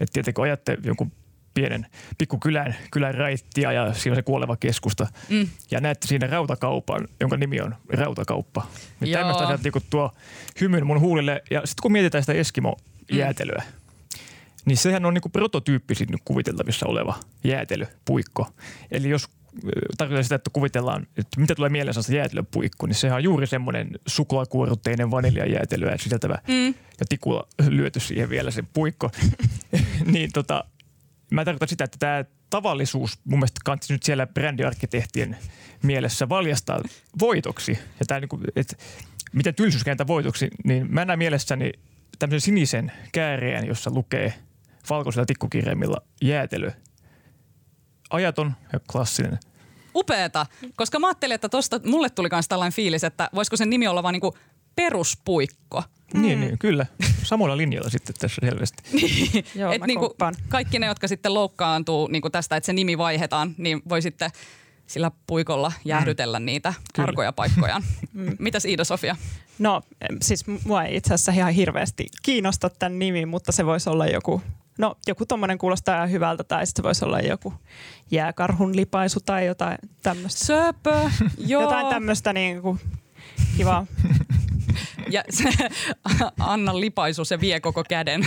[0.00, 1.12] Että tietenkin kun ajatte jonkun
[1.54, 1.86] pienen
[2.18, 5.06] pikkukylän kylän raittia ja siinä on se kuoleva keskusta.
[5.28, 5.48] Mm.
[5.70, 8.66] Ja näette siinä rautakaupan, jonka nimi on Rautakauppa.
[9.00, 10.12] Niin tämmöistä asiat niin tuo
[10.60, 11.42] hymyn mun huulille.
[11.50, 14.20] Ja sitten kun mietitään sitä Eskimo-jäätelyä, mm.
[14.64, 18.50] niin sehän on niin kuin prototyyppisin nyt kuviteltavissa oleva jäätelypuikko.
[18.90, 19.28] Eli jos
[19.98, 23.90] tarkoitan sitä, että kuvitellaan, että mitä tulee mieleen sellaista jäätelöpuikko, niin sehän on juuri semmoinen
[24.06, 26.66] suklaakuorutteinen vaniljajäätelöä sisältävä mm.
[27.00, 29.10] ja tikulla lyöty siihen vielä se puikko.
[30.12, 30.64] niin tota,
[31.32, 35.36] Mä tarkoitan sitä, että tämä tavallisuus mun mielestä kansi nyt siellä brändiarkkitehtien
[35.82, 36.80] mielessä valjastaa
[37.20, 37.78] voitoksi.
[38.00, 38.76] Ja tämä, niin kuin, että
[39.32, 41.72] miten tylsyys kääntää voitoksi, niin mä näen mielessäni
[42.18, 44.34] tämmöisen sinisen kääreen, jossa lukee
[44.90, 46.70] valkoisella tikkukirjaimilla jäätelö.
[48.10, 49.38] Ajaton ja klassinen.
[49.94, 53.88] Upeeta, koska mä ajattelin, että tosta mulle tuli myös tällainen fiilis, että voisiko sen nimi
[53.88, 54.36] olla vaan niinku
[54.76, 55.82] peruspuikko.
[56.14, 56.22] Mm.
[56.22, 56.86] Niin, niin, kyllä.
[57.22, 58.82] Samoilla linjoilla sitten tässä selvästi.
[59.60, 60.14] Joo, Et niinku
[60.48, 64.30] kaikki ne, jotka sitten loukkaantuu niinku tästä, että se nimi vaihdetaan, niin voi sitten
[64.86, 66.46] sillä puikolla jäähdytellä mm.
[66.46, 67.08] niitä Kyllä.
[67.08, 67.82] arkoja paikkoja.
[68.12, 68.36] Mm.
[68.38, 69.16] Mitäs Iida-Sofia?
[69.58, 69.82] No
[70.22, 74.42] siis mua ei itse asiassa ihan hirveästi kiinnosta tämän nimi, mutta se voisi olla joku
[74.78, 77.54] No joku tommonen kuulostaa ihan hyvältä tai sitten se voisi olla joku
[78.10, 80.44] jääkarhun lipaisu tai jotain tämmöistä.
[80.44, 81.62] Söpö, joo.
[81.62, 82.80] Jotain tämmöistä niin kuin
[83.56, 83.86] kivaa.
[85.10, 85.48] Ja se
[86.38, 88.26] Anna lipaisu, se vie koko käden.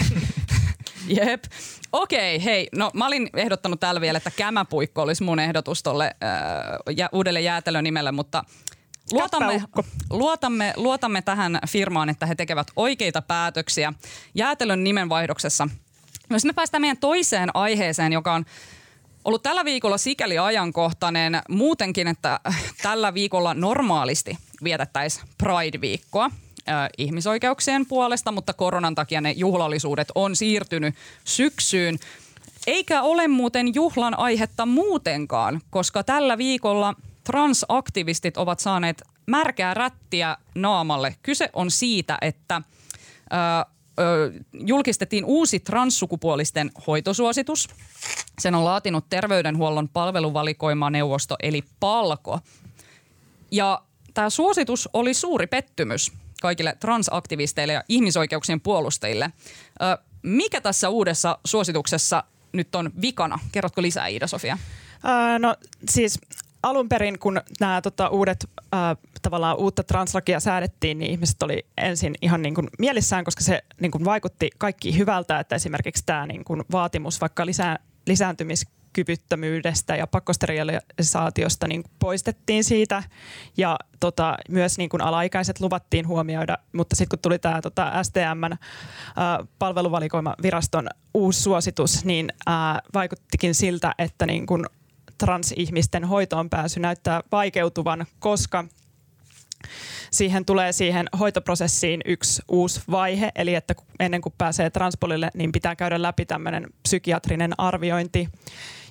[1.07, 1.43] Jep.
[1.91, 2.69] Okei, okay, hei.
[2.75, 7.41] No mä olin ehdottanut täällä vielä, että kämäpuikko olisi mun ehdotus tolle äh, ja uudelle
[7.41, 8.43] jäätelönimelle, mutta
[9.11, 9.63] Luotamme,
[10.09, 13.93] luotamme, luotamme tähän firmaan, että he tekevät oikeita päätöksiä
[14.35, 15.67] jäätelön nimenvaihdoksessa.
[16.29, 18.45] Jos me päästään meidän toiseen aiheeseen, joka on
[19.25, 22.39] ollut tällä viikolla sikäli ajankohtainen muutenkin, että
[22.81, 26.31] tällä viikolla normaalisti vietettäisiin Pride-viikkoa
[26.97, 31.99] ihmisoikeuksien puolesta, mutta koronan takia ne juhlallisuudet on siirtynyt syksyyn.
[32.67, 41.15] Eikä ole muuten juhlan aihetta muutenkaan, koska tällä viikolla transaktivistit ovat saaneet märkää rättiä naamalle.
[41.23, 42.61] Kyse on siitä, että
[43.33, 43.35] ö,
[43.99, 47.67] ö, julkistettiin uusi transsukupuolisten hoitosuositus.
[48.39, 52.39] Sen on laatinut terveydenhuollon palveluvalikoimaneuvosto eli PALKO.
[53.51, 53.81] Ja
[54.15, 59.31] tämä suositus oli suuri pettymys kaikille transaktivisteille ja ihmisoikeuksien puolustajille.
[59.81, 62.23] Ö, mikä tässä uudessa suosituksessa
[62.53, 63.39] nyt on vikana?
[63.51, 64.57] Kerrotko lisää Iida-Sofia?
[65.05, 65.55] Öö, no
[65.89, 66.19] siis
[66.63, 72.15] alun perin, kun nämä tota, uudet äh, tavallaan uutta translakia säädettiin, niin ihmiset oli ensin
[72.21, 76.43] ihan niin kuin mielissään, koska se niin kuin vaikutti kaikki hyvältä, että esimerkiksi tämä niin
[76.43, 77.79] kuin vaatimus vaikka lisää,
[78.95, 83.03] lisääntymiskyvyttömyydestä ja pakkosterilisaatiosta niin poistettiin siitä.
[83.57, 88.53] Ja tota, myös niin kuin alaikäiset luvattiin huomioida, mutta sitten kun tuli tämä tota, STMn
[88.53, 92.55] äh, palveluvalikoimaviraston uusi suositus, niin äh,
[92.93, 94.65] vaikuttikin siltä, että niin kuin
[95.17, 98.65] transihmisten hoitoon pääsy näyttää vaikeutuvan, koska
[100.11, 105.75] siihen tulee siihen hoitoprosessiin yksi uusi vaihe, eli että ennen kuin pääsee transpolille, niin pitää
[105.75, 108.29] käydä läpi tämmöinen psykiatrinen arviointi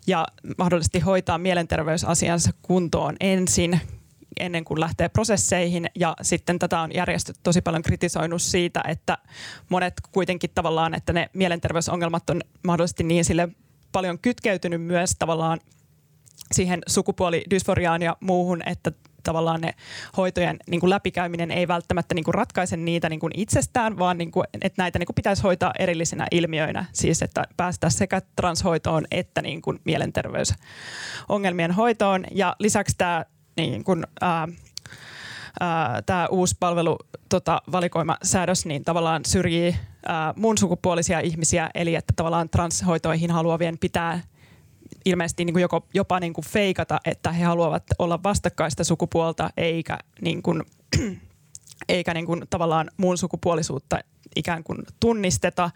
[0.06, 0.26] ja
[0.58, 3.80] mahdollisesti hoitaa mielenterveysasiansa kuntoon ensin
[4.40, 5.90] ennen kuin lähtee prosesseihin.
[5.94, 9.18] Ja sitten tätä on järjestöt tosi paljon kritisoinut siitä, että
[9.68, 13.48] monet kuitenkin tavallaan, että ne mielenterveysongelmat on mahdollisesti niin sille
[13.92, 15.60] paljon kytkeytynyt myös tavallaan
[16.52, 18.92] siihen sukupuolidysforiaan ja muuhun, että
[19.24, 19.74] tavallaan ne
[20.16, 24.30] hoitojen niin kuin läpikäyminen ei välttämättä niin kuin ratkaise niitä niin kuin itsestään, vaan niin
[24.30, 26.84] kuin, että näitä niin kuin pitäisi hoitaa erillisinä ilmiöinä.
[26.92, 32.24] Siis että päästä sekä transhoitoon että niin kuin mielenterveysongelmien hoitoon.
[32.30, 33.24] Ja lisäksi tämä
[33.56, 34.48] niin kuin, ää,
[36.06, 37.62] tämä uusi palvelu tota,
[38.64, 44.20] niin tavallaan syrjii ää, mun sukupuolisia ihmisiä, eli että tavallaan transhoitoihin haluavien pitää
[45.04, 49.98] ilmeisesti niin kuin joko, jopa niin kuin feikata, että he haluavat olla vastakkaista sukupuolta eikä,
[50.20, 50.62] niin kuin,
[51.88, 53.98] eikä niin kuin tavallaan muun sukupuolisuutta
[54.36, 55.70] ikään kuin tunnisteta.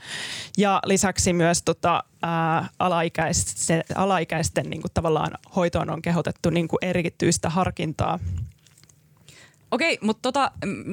[0.59, 6.79] Ja lisäksi myös tota, ää, alaikäisten, alaikäisten niin kuin tavallaan hoitoon on kehotettu niin kuin
[6.83, 8.19] erityistä harkintaa.
[9.71, 10.51] Okei, mutta tota,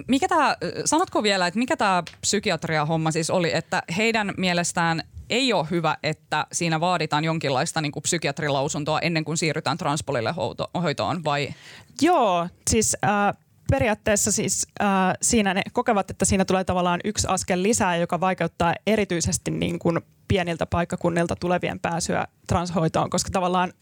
[0.07, 5.67] mikä tää, sanotko vielä, että mikä tämä psykiatria-homma siis oli, että heidän mielestään ei ole
[5.71, 10.33] hyvä, että siinä vaaditaan jonkinlaista niin kuin psykiatrilausuntoa ennen kuin siirrytään transpolille
[10.81, 11.53] hoitoon vai?
[12.01, 13.37] Joo, siis äh,
[13.71, 14.87] periaatteessa siis äh,
[15.21, 19.99] siinä ne kokevat, että siinä tulee tavallaan yksi askel lisää, joka vaikeuttaa erityisesti niin kuin
[20.27, 23.73] pieniltä paikkakunnilta tulevien pääsyä transhoitoon, koska tavallaan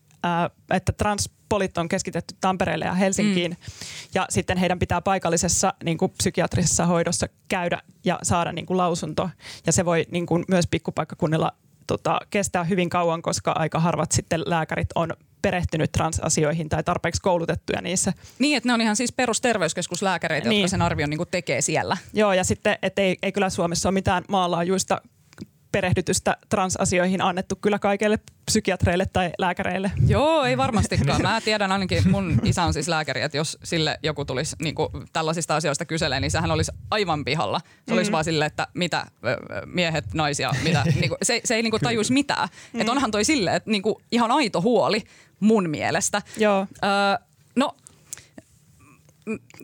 [0.70, 3.58] että transpolit on keskitetty Tampereelle ja Helsinkiin mm.
[4.14, 9.30] ja sitten heidän pitää paikallisessa niin kuin psykiatrisessa hoidossa käydä ja saada niin kuin lausunto
[9.66, 11.52] ja se voi niin kuin myös pikkupaikkakunnilla
[11.88, 15.10] tota, kestää hyvin kauan, koska aika harvat sitten lääkärit on
[15.42, 18.14] perehtynyt transasioihin tai tarpeeksi koulutettuja niissä.
[18.40, 20.62] Niin, että ne on ihan siis perusterveyskeskuslääkäreitä, niin.
[20.62, 21.98] jotka sen arvion niin tekee siellä.
[22.14, 25.02] Joo, ja sitten, että ei, ei kyllä Suomessa ole mitään maanlaajuista
[25.74, 29.92] perehdytystä transasioihin annettu kyllä kaikille psykiatreille tai lääkäreille.
[30.08, 31.22] Joo, ei varmastikaan.
[31.32, 34.90] Mä tiedän ainakin, mun isä on siis lääkäri, että jos sille joku tulisi niin kuin,
[35.14, 37.62] tällaisista asioista kyselee, niin sehän olisi aivan pihalla.
[37.88, 38.14] Se olisi mm.
[38.14, 39.06] vaan silleen, että mitä
[39.66, 40.84] miehet, naisia, mitä.
[41.00, 42.50] niin kuin, se, se ei niin kuin, tajuisi mitään.
[42.74, 42.80] Mm.
[42.80, 45.02] Että onhan toi silleen, että niin kuin, ihan aito huoli
[45.40, 46.22] mun mielestä.
[46.38, 46.68] Joo.
[46.84, 47.76] Öö, no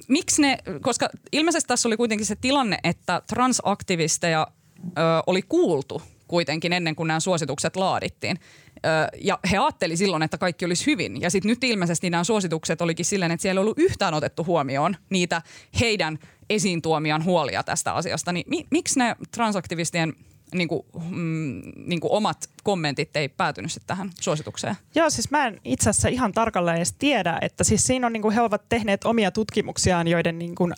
[0.08, 4.48] miksi ne, koska ilmeisesti tässä oli kuitenkin se tilanne, että transaktivisteja
[4.97, 8.39] ö, oli kuultu kuitenkin ennen kuin nämä suositukset laadittiin.
[8.85, 11.21] Ö, ja he ajatteli silloin, että kaikki olisi hyvin.
[11.21, 14.95] Ja sitten nyt ilmeisesti nämä suositukset olikin silleen, että siellä ei ollut yhtään otettu huomioon
[15.09, 15.41] niitä
[15.79, 18.31] heidän esiin tuomiaan huolia tästä asiasta.
[18.31, 20.13] Niin mi- miksi ne transaktivistien
[20.53, 24.75] niin kuin, mm, niin kuin omat kommentit ei päätynyt sitten tähän suositukseen?
[24.95, 28.21] Joo, siis mä en itse asiassa ihan tarkalleen edes tiedä, että siis siinä on, niin
[28.21, 30.73] kuin he ovat tehneet omia tutkimuksiaan, joiden, niin kuin,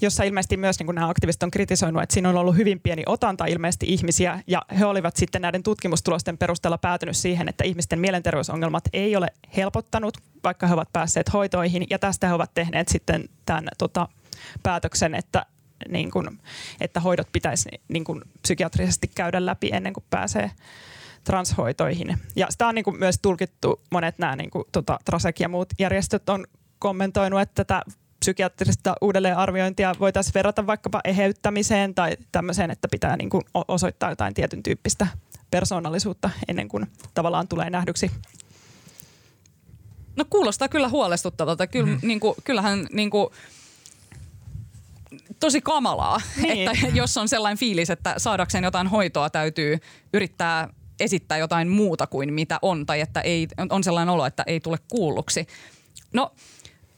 [0.00, 3.02] jossa ilmeisesti myös niin kuin nämä aktivistit on kritisoinut, että siinä on ollut hyvin pieni
[3.06, 8.84] otanta ilmeisesti ihmisiä, ja he olivat sitten näiden tutkimustulosten perusteella päätynyt siihen, että ihmisten mielenterveysongelmat
[8.92, 13.64] ei ole helpottanut, vaikka he ovat päässeet hoitoihin, ja tästä he ovat tehneet sitten tämän
[13.78, 14.08] tota,
[14.62, 15.46] päätöksen, että
[15.88, 16.40] niin kuin,
[16.80, 20.50] että hoidot pitäisi niin kuin psykiatrisesti käydä läpi ennen kuin pääsee
[21.24, 22.18] transhoitoihin.
[22.36, 25.68] Ja sitä on niin kuin myös tulkittu, monet nämä niin kuin, tota, Trasek ja muut
[25.78, 26.46] järjestöt on
[26.78, 27.82] kommentoinut, että tätä
[28.20, 34.62] psykiatrista uudelleenarviointia voitaisiin verrata vaikkapa eheyttämiseen tai tämmöiseen, että pitää niin kuin osoittaa jotain tietyn
[34.62, 35.06] tyyppistä
[35.50, 38.10] persoonallisuutta ennen kuin tavallaan tulee nähdyksi.
[40.16, 41.66] No kuulostaa kyllä huolestuttavalta.
[41.66, 41.98] Kyllä, mm.
[42.02, 43.28] niin kuin, kyllähän niin kuin,
[45.40, 46.68] tosi kamalaa, niin.
[46.68, 49.78] että jos on sellainen fiilis, että saadakseen jotain hoitoa täytyy
[50.14, 50.68] yrittää
[51.00, 54.78] esittää jotain muuta kuin mitä on, tai että ei, on sellainen olo, että ei tule
[54.88, 55.46] kuulluksi.
[56.12, 56.32] No,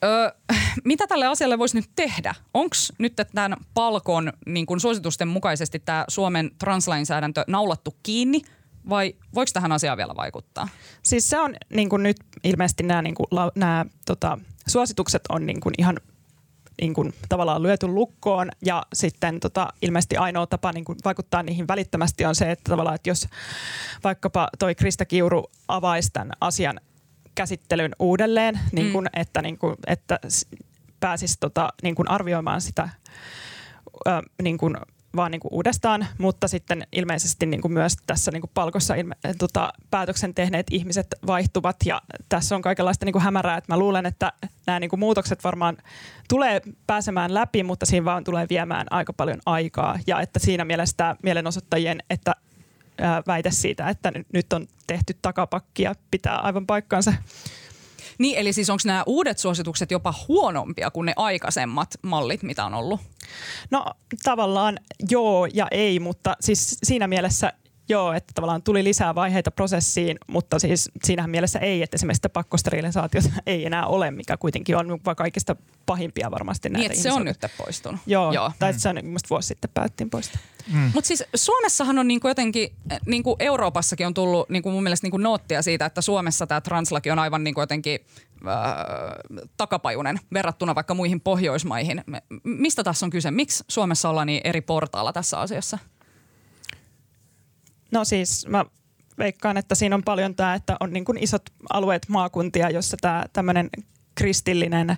[0.04, 0.34] ö,
[0.84, 2.34] mitä tälle asialle voisi nyt tehdä?
[2.54, 8.42] Onko nyt tämän palkon niin kun suositusten mukaisesti tämä Suomen translainsäädäntö naulattu kiinni,
[8.88, 10.68] vai voiko tähän asiaan vielä vaikuttaa?
[11.02, 15.60] Siis se on niin kuin nyt ilmeisesti nämä, niin kuin, nämä tota, suositukset on niin
[15.60, 16.00] kuin ihan
[16.80, 21.68] niin kuin, tavallaan lyöty lukkoon ja sitten tota, ilmeisesti ainoa tapa niin kuin, vaikuttaa niihin
[21.68, 23.28] välittömästi on se, että tavallaan, että jos
[24.04, 26.80] vaikkapa toi Krista Kiuru avaisi tämän asian
[27.34, 29.20] käsittelyn uudelleen, niin kuin, mm.
[29.20, 30.18] että, niin kuin, että
[31.00, 32.88] pääsisi tota, niin kuin arvioimaan sitä
[34.06, 34.10] ö,
[34.42, 34.76] niin kuin
[35.16, 39.14] vaan niin kuin uudestaan, mutta sitten ilmeisesti niin kuin myös tässä niin kuin palkossa ilme,
[39.38, 41.76] tota, päätöksen tehneet ihmiset vaihtuvat.
[41.84, 44.32] Ja tässä on kaikenlaista niin kuin hämärää, että mä luulen, että
[44.66, 45.76] nämä niin kuin muutokset varmaan
[46.28, 49.98] tulee pääsemään läpi, mutta siinä vaan tulee viemään aika paljon aikaa.
[50.06, 52.34] Ja että siinä mielessä mielenosoittajien, että
[53.26, 57.12] väite siitä, että nyt on tehty takapakkia, pitää aivan paikkaansa.
[58.18, 62.74] Niin, eli siis onko nämä uudet suositukset jopa huonompia kuin ne aikaisemmat mallit, mitä on
[62.74, 63.00] ollut?
[63.70, 63.84] No
[64.22, 64.78] tavallaan
[65.10, 67.52] joo ja ei, mutta siis siinä mielessä
[67.88, 72.28] Joo, että tavallaan tuli lisää vaiheita prosessiin, mutta siis siinähän mielessä ei, että esimerkiksi sitä
[72.28, 77.38] pakkosterilisaatiota ei enää ole, mikä kuitenkin on kaikista pahimpia varmasti näitä Niin, se on nyt
[77.58, 78.00] poistunut.
[78.06, 78.52] Joo, Joo.
[78.58, 78.78] tai mm.
[78.78, 78.96] se on
[79.30, 80.40] vuosi sitten päättiin poistaa.
[80.72, 80.90] Mm.
[80.94, 82.72] Mutta siis Suomessahan on niinku jotenkin,
[83.06, 87.18] niinku Euroopassakin on tullut niinku mun mielestä niinku noottia siitä, että Suomessa tämä translaki on
[87.18, 88.00] aivan niinku jotenkin
[88.48, 88.54] äh,
[89.56, 92.04] takapajunen verrattuna vaikka muihin Pohjoismaihin.
[92.44, 93.30] Mistä tässä on kyse?
[93.30, 95.78] Miksi Suomessa ollaan niin eri portaalla tässä asiassa?
[97.92, 98.64] No siis mä
[99.18, 103.24] veikkaan, että siinä on paljon tämä, että on niin kuin isot alueet maakuntia, jossa tämä
[103.32, 103.70] tämmöinen
[104.14, 104.96] kristillinen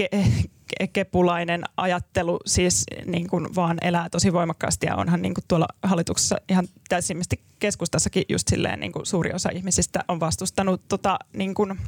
[0.00, 0.48] ke-
[0.92, 4.86] kepulainen ajattelu siis niin kuin vaan elää tosi voimakkaasti.
[4.86, 9.50] Ja onhan niin kuin tuolla hallituksessa ihan täysimmästi keskustassakin just silleen niin kuin suuri osa
[9.50, 11.78] ihmisistä on vastustanut tota, niin kuin,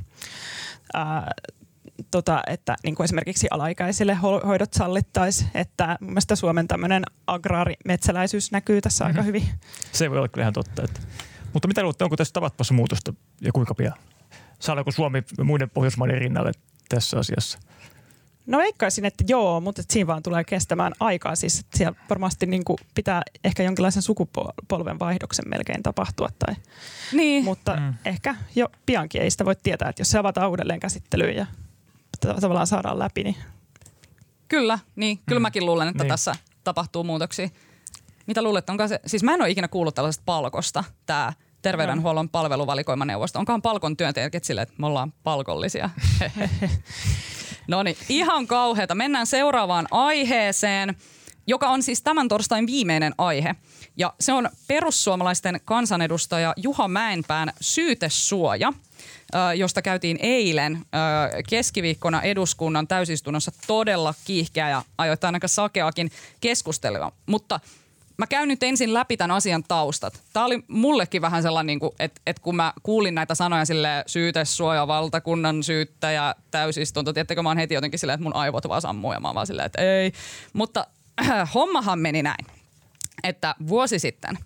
[0.94, 1.32] ää,
[2.10, 4.14] tota, että niin kuin esimerkiksi alaikäisille
[4.46, 5.50] hoidot sallittaisiin.
[5.54, 9.18] Että mun mielestä Suomen tämmöinen agraarimetsäläisyys näkyy tässä mm-hmm.
[9.18, 9.44] aika hyvin.
[9.92, 10.82] Se voi olla kyllä ihan totta.
[10.82, 11.00] Että.
[11.52, 13.94] Mutta mitä luulette, onko tässä tavattomassa muutosta ja kuinka pian?
[14.58, 16.52] Saadaanko Suomi muiden Pohjoismaiden rinnalle
[16.88, 17.58] tässä asiassa?
[18.46, 21.36] No veikkaisin, että joo, mutta että siinä vaan tulee kestämään aikaa.
[21.36, 26.28] Siis siellä varmasti niin kuin pitää ehkä jonkinlaisen sukupolven vaihdoksen melkein tapahtua.
[26.38, 26.54] Tai,
[27.12, 27.44] niin.
[27.44, 27.94] Mutta mm.
[28.04, 31.46] ehkä jo piankin ei sitä voi tietää, että jos se avataan uudelleen käsittelyyn ja
[32.20, 33.24] tavallaan saadaan läpi.
[33.24, 33.36] Niin.
[34.48, 35.18] Kyllä, niin.
[35.26, 35.42] Kyllä mm.
[35.42, 36.08] mäkin luulen, että niin.
[36.08, 37.48] tässä tapahtuu muutoksia.
[38.26, 43.38] Mitä luulet, onko se, siis mä en ole ikinä kuullut tällaisesta palkosta, tämä terveydenhuollon palveluvalikoimaneuvosto.
[43.38, 45.90] Onkaan palkon työntekijät sille, että me ollaan palkollisia?
[47.68, 48.94] no niin, ihan kauheata.
[48.94, 50.96] Mennään seuraavaan aiheeseen,
[51.46, 53.54] joka on siis tämän torstain viimeinen aihe.
[53.96, 58.72] Ja se on perussuomalaisten kansanedustaja Juha Mäenpään syytesuoja–
[59.56, 60.86] josta käytiin eilen
[61.48, 66.10] keskiviikkona eduskunnan täysistunnossa todella kiihkeä ja ajoittain aika sakeakin
[66.40, 67.12] keskustelua.
[67.26, 67.60] Mutta
[68.16, 70.22] mä käyn nyt ensin läpi tämän asian taustat.
[70.32, 74.86] Tämä oli mullekin vähän sellainen, niin että, että kun mä kuulin näitä sanoja sille syytesuoja,
[74.86, 79.20] valtakunnan syyttäjä, täysistunto, tiettäkö mä oon heti jotenkin silleen, että mun aivot vaan sammuu ja
[79.20, 80.12] mä oon vaan silleen, että ei.
[80.52, 80.86] Mutta
[81.30, 82.46] äh, hommahan meni näin,
[83.22, 84.38] että vuosi sitten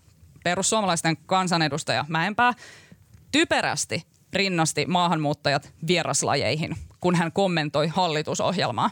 [0.45, 2.53] perussuomalaisten kansanedustaja Mäenpää
[3.33, 8.91] typerästi rinnasti maahanmuuttajat vieraslajeihin, kun hän kommentoi hallitusohjelmaa.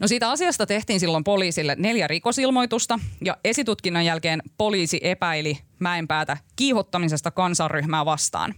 [0.00, 7.30] No siitä asiasta tehtiin silloin poliisille neljä rikosilmoitusta ja esitutkinnan jälkeen poliisi epäili Mäenpäätä kiihottamisesta
[7.30, 8.54] kansanryhmää vastaan.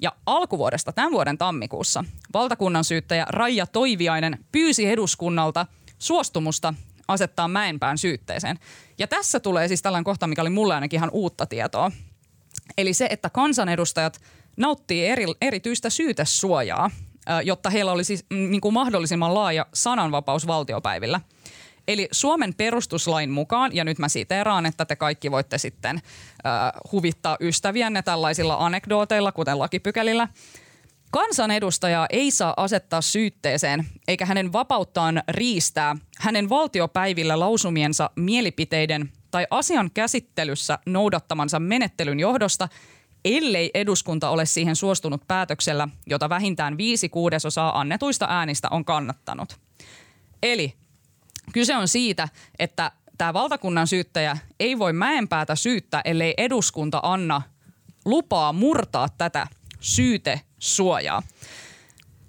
[0.00, 2.04] Ja alkuvuodesta tämän vuoden tammikuussa
[2.34, 5.66] valtakunnan syyttäjä Raija Toiviainen pyysi eduskunnalta
[5.98, 6.74] suostumusta
[7.08, 8.58] asettaa Mäenpään syytteeseen.
[8.98, 11.92] Ja tässä tulee siis tällainen kohta, mikä oli mulle ainakin ihan uutta tietoa.
[12.78, 14.20] Eli se, että kansanedustajat
[14.56, 16.90] nauttii eri, erityistä syytesuojaa
[17.44, 21.20] jotta heillä olisi mm, niin kuin mahdollisimman laaja sananvapaus valtiopäivillä.
[21.88, 26.02] Eli Suomen perustuslain mukaan, ja nyt mä siteeraan, että te kaikki voitte sitten äh,
[26.92, 30.28] huvittaa ystäviänne tällaisilla anekdooteilla, kuten lakipykälillä.
[31.10, 39.90] Kansanedustajaa ei saa asettaa syytteeseen, eikä hänen vapauttaan riistää hänen valtiopäivillä lausumiensa mielipiteiden tai asian
[39.94, 42.68] käsittelyssä noudattamansa menettelyn johdosta–
[43.26, 49.58] ellei eduskunta ole siihen suostunut päätöksellä, jota vähintään viisi kuudesosaa annetuista äänistä on kannattanut.
[50.42, 50.74] Eli
[51.52, 57.42] kyse on siitä, että tämä valtakunnan syyttäjä ei voi Mäenpäätä syyttää, ellei eduskunta anna
[58.04, 59.46] lupaa murtaa tätä
[59.80, 61.22] syytesuojaa.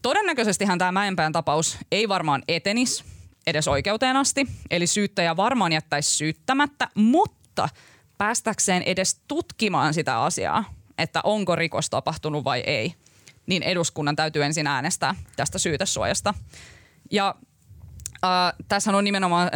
[0.02, 3.04] Todennäköisestihän tämä Mäenpään tapaus ei varmaan etenis
[3.48, 7.70] edes oikeuteen asti, eli syyttäjä varmaan jättäisi syyttämättä, mutta
[8.18, 12.94] päästäkseen edes tutkimaan sitä asiaa, että onko rikos tapahtunut vai ei,
[13.46, 16.34] niin eduskunnan täytyy ensin äänestää tästä syytesuojasta.
[17.12, 17.36] Ja
[18.24, 19.52] äh, tässä on nimenomaan äh,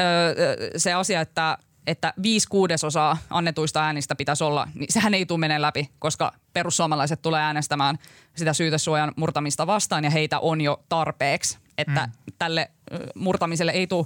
[0.77, 5.61] se asia, että että viisi kuudesosaa annetuista äänistä pitäisi olla, niin sehän ei tule menee
[5.61, 7.97] läpi, koska perussuomalaiset tulee äänestämään
[8.35, 12.33] sitä syytesuojan murtamista vastaan ja heitä on jo tarpeeksi, että mm.
[12.39, 12.71] tälle
[13.15, 14.05] murtamiselle ei tule,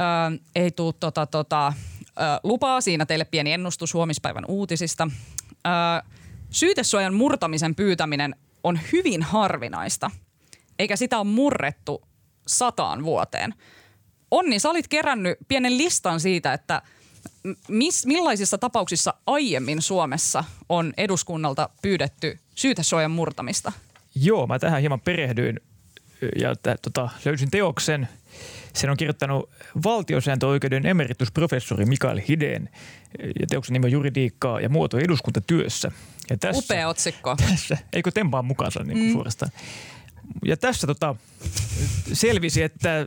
[0.00, 1.74] äh, ei tule tota, tota, äh,
[2.42, 2.80] lupaa.
[2.80, 5.10] Siinä teille pieni ennustus huomispäivän uutisista.
[5.66, 6.10] Äh,
[6.50, 10.10] Syytesuojan murtamisen pyytäminen on hyvin harvinaista,
[10.78, 12.02] eikä sitä ole murrettu
[12.46, 13.54] sataan vuoteen.
[14.30, 16.82] Onni, sä olit kerännyt pienen listan siitä, että
[17.68, 23.72] mis, millaisissa tapauksissa aiemmin Suomessa on eduskunnalta pyydetty syytesuojan murtamista?
[24.14, 25.60] Joo, mä tähän hieman perehdyin
[26.36, 28.08] ja t- tota, löysin teoksen–
[28.72, 29.50] sen on kirjoittanut
[29.84, 32.68] valtiosääntöoikeuden emeritusprofessori Mikael Hideen
[33.40, 35.90] ja teoksen nimi on Juridiikkaa ja muoto eduskuntatyössä.
[36.30, 37.36] Ja tässä, Upea otsikko.
[37.50, 39.12] Tässä, eikö tempaa mukaansa niin kuin mm.
[39.12, 39.52] suorastaan.
[40.44, 41.14] Ja tässä tota,
[42.12, 43.06] selvisi, että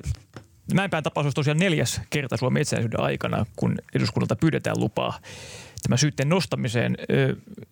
[0.73, 5.19] Mäenpään tapaus olisi tosiaan neljäs kerta Suomen itsenäisyyden aikana, kun eduskunnalta pyydetään lupaa
[5.83, 6.97] tämän syytteen nostamiseen.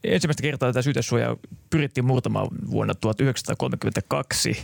[0.04, 1.38] Ensimmäistä kertaa tätä syytesuojaa
[1.70, 4.64] pyrittiin murtamaan vuonna 1932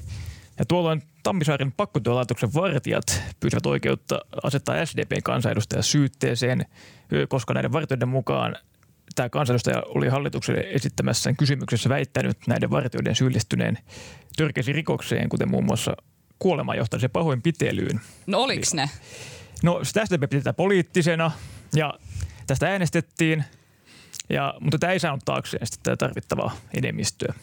[0.60, 6.66] ja tuolloin Tammisaaren pakkotyölaitoksen vartijat pyysivät oikeutta asettaa SDPn kansanedustaja syytteeseen,
[7.30, 8.56] koska näiden vartijoiden mukaan
[9.16, 13.78] tämä kansanedustaja oli hallitukselle esittämässään kysymyksessä väittänyt näiden vartijoiden syyllistyneen
[14.38, 15.98] törkeisiin rikokseen, kuten muun muassa
[16.40, 18.02] kuolemaan johtaiseen pahoinpitelyyn.
[18.28, 18.90] No oliks ne?
[19.64, 21.32] No sitä SDP pidetään poliittisena
[21.76, 21.94] ja
[22.48, 23.44] tästä äänestettiin,
[24.30, 27.34] ja, mutta tämä ei saanut taakseen sitä tarvittavaa enemmistöä.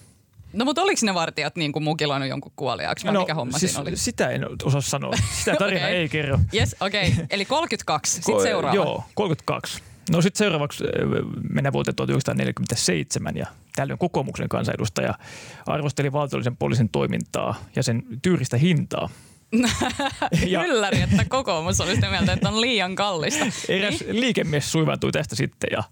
[0.54, 3.72] No mutta oliko ne vartijat niin kuin mukiloinut jonkun kuoliaaksi vai no, mikä homma siis
[3.72, 3.96] siinä oli?
[3.96, 5.12] Sitä en osaa sanoa.
[5.38, 5.96] Sitä tarina okay.
[5.96, 6.38] ei kerro.
[6.54, 7.08] Yes, okei.
[7.08, 7.26] Okay.
[7.30, 8.12] Eli 32.
[8.12, 8.76] Sitten seuraava.
[8.76, 9.82] Joo, 32.
[10.10, 10.84] No sitten seuraavaksi
[11.50, 13.46] mennään vuoteen 1947 ja
[13.76, 15.14] tällöin kokoomuksen kansanedustaja
[15.66, 19.08] arvosteli valtiollisen poliisin toimintaa ja sen tyyristä hintaa–
[20.46, 23.44] ja, Ylläri, että kokoomus oli sitä mieltä, että on liian kallista.
[23.68, 24.20] Eräs niin?
[24.20, 25.82] liikemies suivantui tästä sitten ja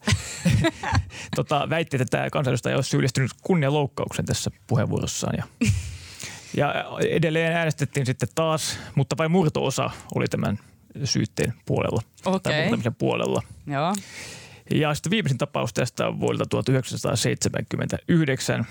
[1.36, 5.34] tota, väitti, että tämä kansanedustaja olisi syyllistynyt kunnianloukkauksen tässä puheenvuorossaan.
[5.36, 5.44] Ja,
[6.56, 10.58] ja edelleen äänestettiin sitten taas, mutta vain murto-osa oli tämän
[11.04, 12.40] syytteen puolella okay.
[12.40, 13.42] tai puolella.
[13.66, 13.94] Joo.
[14.74, 18.66] Ja sitten viimeisin tapaus tästä on vuodelta 1979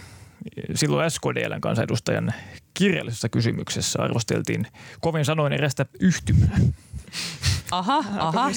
[0.76, 2.34] silloin SKDLn kansanedustajan
[2.82, 4.68] kirjallisessa kysymyksessä arvosteltiin
[5.00, 6.58] kovin sanoin erästä yhtymää.
[7.72, 8.52] Aha, aha.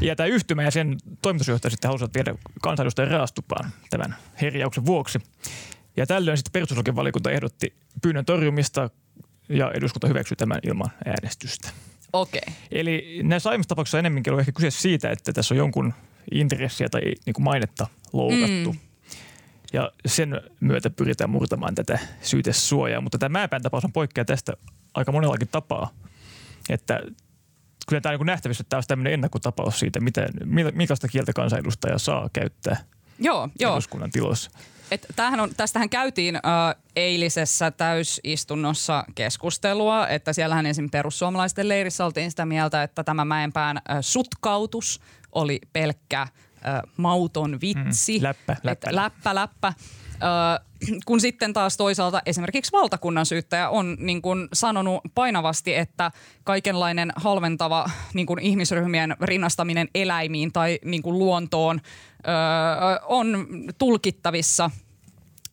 [0.00, 5.18] Ja tämä yhtymä ja sen toimitusjohtaja sitten halusivat viedä kansanedustajan raastupaan tämän herjauksen vuoksi.
[5.96, 8.90] Ja tällöin sitten perustuslakivaliokunta ehdotti pyynnön torjumista
[9.48, 11.68] ja eduskunta hyväksyi tämän ilman äänestystä.
[12.12, 12.40] Okei.
[12.48, 12.54] Okay.
[12.70, 15.94] Eli näissä aiemmissa tapauksissa enemmänkin on ehkä kyse siitä, että tässä on jonkun
[16.32, 18.72] intressiä tai niin kuin mainetta loukattu.
[18.72, 18.89] Mm.
[19.72, 23.00] Ja sen myötä pyritään murtamaan tätä syytesuojaa.
[23.00, 24.52] Mutta tämä Mäenpään tapaus on poikkea tästä
[24.94, 25.90] aika monellakin tapaa.
[26.68, 27.00] Että
[27.88, 30.28] kyllä tämä on niin nähtävissä, että tämä olisi tämmöinen ennakkotapaus siitä, miten,
[30.74, 32.76] millaista kieltä kansanedustaja saa käyttää
[33.20, 33.72] joo, joo.
[33.72, 34.50] eduskunnan tiloissa.
[34.90, 36.40] Et tämähän on, tästähän käytiin ö,
[36.96, 40.90] eilisessä täysistunnossa keskustelua, että siellähän esim.
[40.90, 45.00] perussuomalaisten leirissä oltiin sitä mieltä, että tämä Mäenpään ö, sutkautus
[45.32, 46.26] oli pelkkä
[46.66, 48.18] ö, mauton vitsi.
[48.18, 48.90] Mm, läppä, läppä.
[48.90, 49.72] Et, läppä, läppä.
[50.14, 50.64] Ö,
[51.06, 56.10] kun sitten taas toisaalta esimerkiksi valtakunnan syyttäjä on niin kuin sanonut painavasti, että
[56.44, 63.46] kaikenlainen halventava niin kuin ihmisryhmien rinnastaminen eläimiin tai niin kuin luontoon ö, on
[63.78, 64.70] tulkittavissa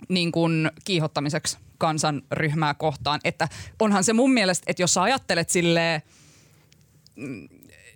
[0.10, 3.20] niin kuin kiihottamiseksi kansanryhmää kohtaan.
[3.24, 3.48] Että
[3.80, 6.02] onhan se mun mielestä, että jos sä ajattelet silleen,
[7.16, 7.48] mm,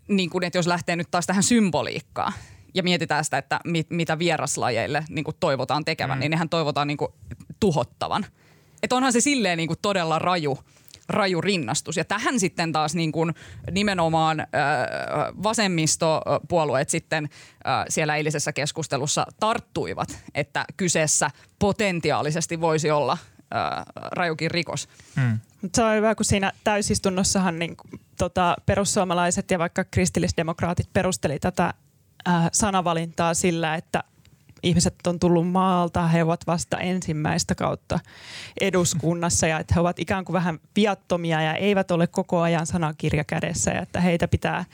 [0.08, 2.34] niin kuin, että jos lähtee nyt taas tähän symboliikkaan,
[2.74, 6.20] ja mietitään sitä, että mit, mitä vieraslajeille niin kuin toivotaan tekevän, mm.
[6.20, 7.12] niin nehän toivotaan niin kuin
[7.60, 8.26] tuhottavan.
[8.84, 10.60] Että onhan se silleen niin kuin todella raju,
[11.10, 11.98] raju rinnastus.
[11.98, 13.34] Ja tähän sitten taas niin kuin
[13.72, 14.48] nimenomaan äh,
[15.44, 17.30] vasemmistopuolueet sitten
[17.68, 24.90] äh, siellä eilisessä keskustelussa tarttuivat, että kyseessä potentiaalisesti voisi olla äh, rajukin rikos.
[25.16, 25.40] Mm.
[25.76, 27.78] Se on hyvä, kun siinä täysistunnossahan niin,
[28.18, 31.74] tota, perussuomalaiset ja vaikka kristillisdemokraatit perusteli tätä
[32.28, 34.04] äh, sanavalintaa sillä, että
[34.64, 38.00] ihmiset on tullut maalta, he ovat vasta ensimmäistä kautta
[38.62, 43.24] eduskunnassa ja että he ovat ikään kuin vähän viattomia ja eivät ole koko ajan sanakirja
[43.24, 44.66] kädessä ja että heitä pitää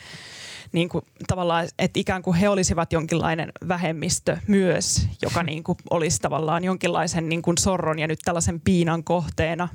[0.71, 6.19] niin kuin, tavallaan, että ikään kuin he olisivat jonkinlainen vähemmistö myös, joka niin kuin, olisi
[6.19, 9.67] tavallaan jonkinlaisen niin kuin sorron ja nyt tällaisen piinan kohteena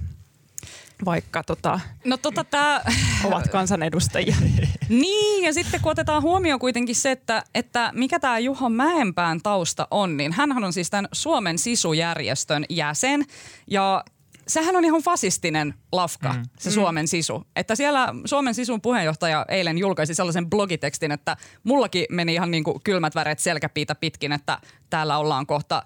[1.05, 2.93] vaikka tota, no, tota, tää...
[3.25, 4.37] ovat kansanedustajia.
[4.89, 9.89] niin, ja sitten kun otetaan huomioon kuitenkin se, että, että mikä tämä Juho Mäenpään tausta
[9.91, 13.25] on, niin hän on siis tämän Suomen sisujärjestön jäsen,
[13.67, 14.05] ja
[14.49, 16.43] sehän on ihan fasistinen lafka, mm.
[16.59, 16.75] se mm.
[16.75, 17.47] Suomen sisu.
[17.57, 22.81] Että siellä Suomen sisun puheenjohtaja eilen julkaisi sellaisen blogitekstin, että mullakin meni ihan niin kuin
[22.85, 24.59] kylmät väreet selkäpiitä pitkin, että
[24.91, 25.83] täällä ollaan kohta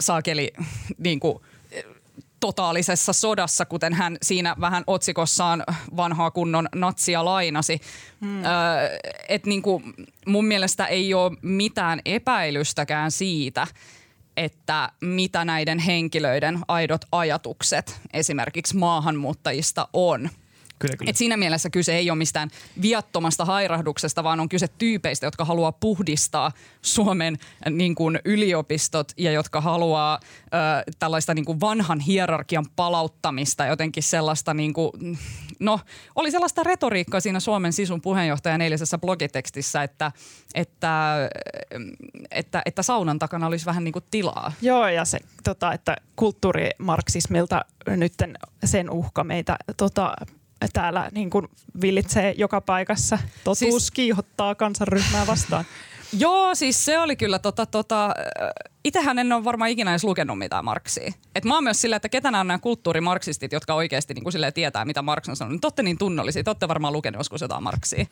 [0.00, 0.52] saakeli
[0.98, 1.38] niin kuin–
[2.40, 5.64] totaalisessa sodassa, kuten hän siinä vähän otsikossaan
[5.96, 7.80] vanhaa kunnon natsia lainasi.
[8.20, 8.44] Hmm.
[8.44, 8.50] Öö,
[9.28, 9.82] et niinku,
[10.26, 13.66] mun mielestä ei ole mitään epäilystäkään siitä,
[14.36, 20.30] että mitä näiden henkilöiden aidot ajatukset esimerkiksi maahanmuuttajista on–
[20.80, 21.10] Kyllä, kyllä.
[21.10, 22.50] Et siinä mielessä kyse ei ole mistään
[22.82, 26.52] viattomasta hairahduksesta, vaan on kyse tyypeistä, jotka haluaa puhdistaa
[26.82, 30.48] Suomen äh, niin kuin yliopistot ja jotka haluaa ö,
[30.98, 35.18] tällaista niin kuin vanhan hierarkian palauttamista, jotenkin sellaista, niin kuin,
[35.58, 35.80] no
[36.16, 40.12] oli sellaista retoriikkaa siinä Suomen sisun puheenjohtajan eilisessä blogitekstissä, että,
[40.54, 41.16] että,
[42.30, 44.52] että, että saunan takana olisi vähän niin kuin tilaa.
[44.62, 48.14] Joo, ja se, tota, että kulttuurimarksismilta nyt
[48.64, 50.14] sen uhka meitä tota,
[50.72, 51.48] täällä niin kuin
[51.80, 53.18] villitsee joka paikassa.
[53.44, 55.64] Totuus siis, kiihottaa kansanryhmää vastaan.
[56.18, 58.14] Joo, siis se oli kyllä tota, tota,
[58.84, 61.12] itsehän en ole varmaan ikinä edes lukenut mitään Marksia.
[61.34, 64.34] Et mä oon myös silleen, että ketä nämä on nämä kulttuurimarksistit, jotka oikeasti niin kuin
[64.54, 65.60] tietää, mitä Marx on sanonut.
[65.60, 68.06] Te olette niin tunnollisia, te olette varmaan lukenut joskus jotain Marksia.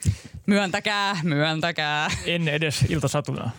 [0.46, 2.10] Myöntäkää, myöntäkää.
[2.26, 3.50] En edes iltasatuna.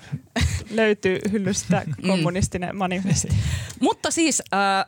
[0.72, 2.08] Löytyy hyllystä mm.
[2.08, 3.28] kommunistinen manifesti.
[3.80, 4.86] Mutta siis äh, äh,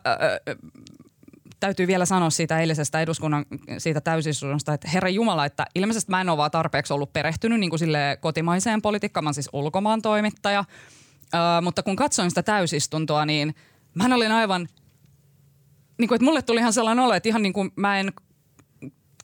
[1.62, 3.46] täytyy vielä sanoa siitä eilisestä eduskunnan
[3.78, 7.70] siitä täysistunnosta, että herra Jumala, että ilmeisesti mä en ole vaan tarpeeksi ollut perehtynyt niin
[7.70, 10.60] kuin sille kotimaiseen politiikkaan, mä olen siis ulkomaan toimittaja.
[10.60, 13.56] Uh, mutta kun katsoin sitä täysistuntoa, niin
[13.94, 14.68] mä olin aivan,
[15.98, 18.14] niin kuin, että mulle tuli ihan sellainen olo, että ihan niin kuin mä en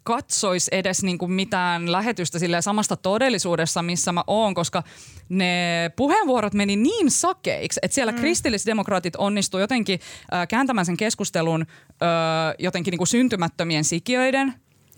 [0.08, 4.84] katsoisi edes niin kuin mitään lähetystä sille samasta todellisuudessa, missä mä oon, koska
[5.30, 8.18] ne puheenvuorot meni niin sakeiksi, että siellä mm.
[8.18, 9.99] kristillisdemokraatit onnistu jotenkin
[10.34, 14.53] äh, kääntämään sen keskustelun äh, jotenkin niin kuin syntymättömien sikiöiden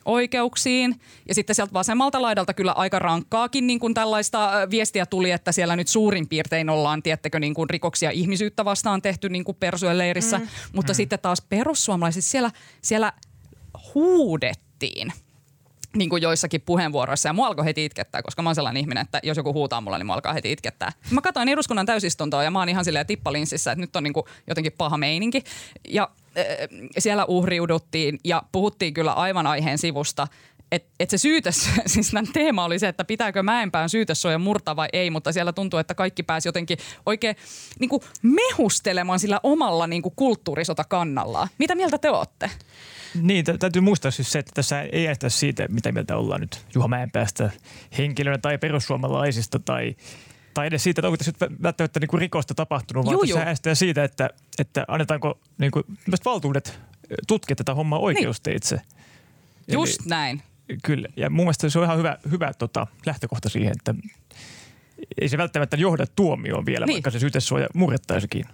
[0.06, 1.02] oikeuksiin.
[1.28, 5.76] Ja sitten sieltä vasemmalta laidalta kyllä aika rankkaakin niin kuin tällaista viestiä tuli, että siellä
[5.76, 9.58] nyt suurin piirtein ollaan, tiettekö, niin kuin rikoksia ihmisyyttä vastaan tehty niin kuin
[9.94, 10.38] leirissä.
[10.38, 10.48] Mm.
[10.74, 10.96] Mutta mm.
[10.96, 12.52] sitten taas perussuomalaiset siellä,
[12.82, 13.14] siellä
[13.94, 15.14] huudet puhuttiin
[15.96, 19.20] niin kuin joissakin puheenvuoroissa ja mua alkoi heti itkettää, koska mä oon sellainen ihminen, että
[19.24, 20.92] jos joku huutaa mulle, niin mua alkaa heti itkettää.
[21.12, 24.26] Mä katsoin eduskunnan täysistuntoa ja mä oon ihan silleen tippalinssissä, että nyt on niin kuin
[24.48, 25.44] jotenkin paha meininki.
[25.90, 26.46] Ja äh,
[26.98, 30.28] siellä uhriuduttiin ja puhuttiin kyllä aivan aiheen sivusta,
[30.72, 34.88] että et se syytös, siis tämän teema oli se, että pitääkö Mäenpään syytössuoja murtaa vai
[34.94, 37.36] ei, mutta siellä tuntuu, että kaikki pääsi jotenkin oikein
[37.80, 41.48] niin kuin mehustelemaan sillä omalla niin kuin kulttuurisota kannallaan.
[41.58, 42.52] Mitä mieltä te olette?
[43.22, 46.88] Niin, täytyy muistaa siis se, että tässä ei äästä siitä, mitä mieltä ollaan nyt Juha
[46.88, 47.50] Mäenpäästä
[47.98, 49.96] henkilönä tai perussuomalaisista tai
[50.54, 51.32] tai edes siitä, että onko tässä
[51.64, 55.84] välttämättä niin kuin rikosta tapahtunut, vaan tässä äästää siitä, että, että annetaanko niin kuin,
[56.26, 56.80] valtuudet
[57.28, 58.76] tutkia tätä hommaa oikeusteitse.
[58.76, 59.74] Niin.
[59.74, 60.44] Just Eli, näin.
[60.84, 63.96] Kyllä, ja mun mielestä se on ihan hyvä, hyvä tota, lähtökohta siihen, että
[65.22, 66.94] ei se välttämättä johda tuomioon vielä, Niin.
[66.96, 68.46] vaikka se syytesuoja murrettaisikin.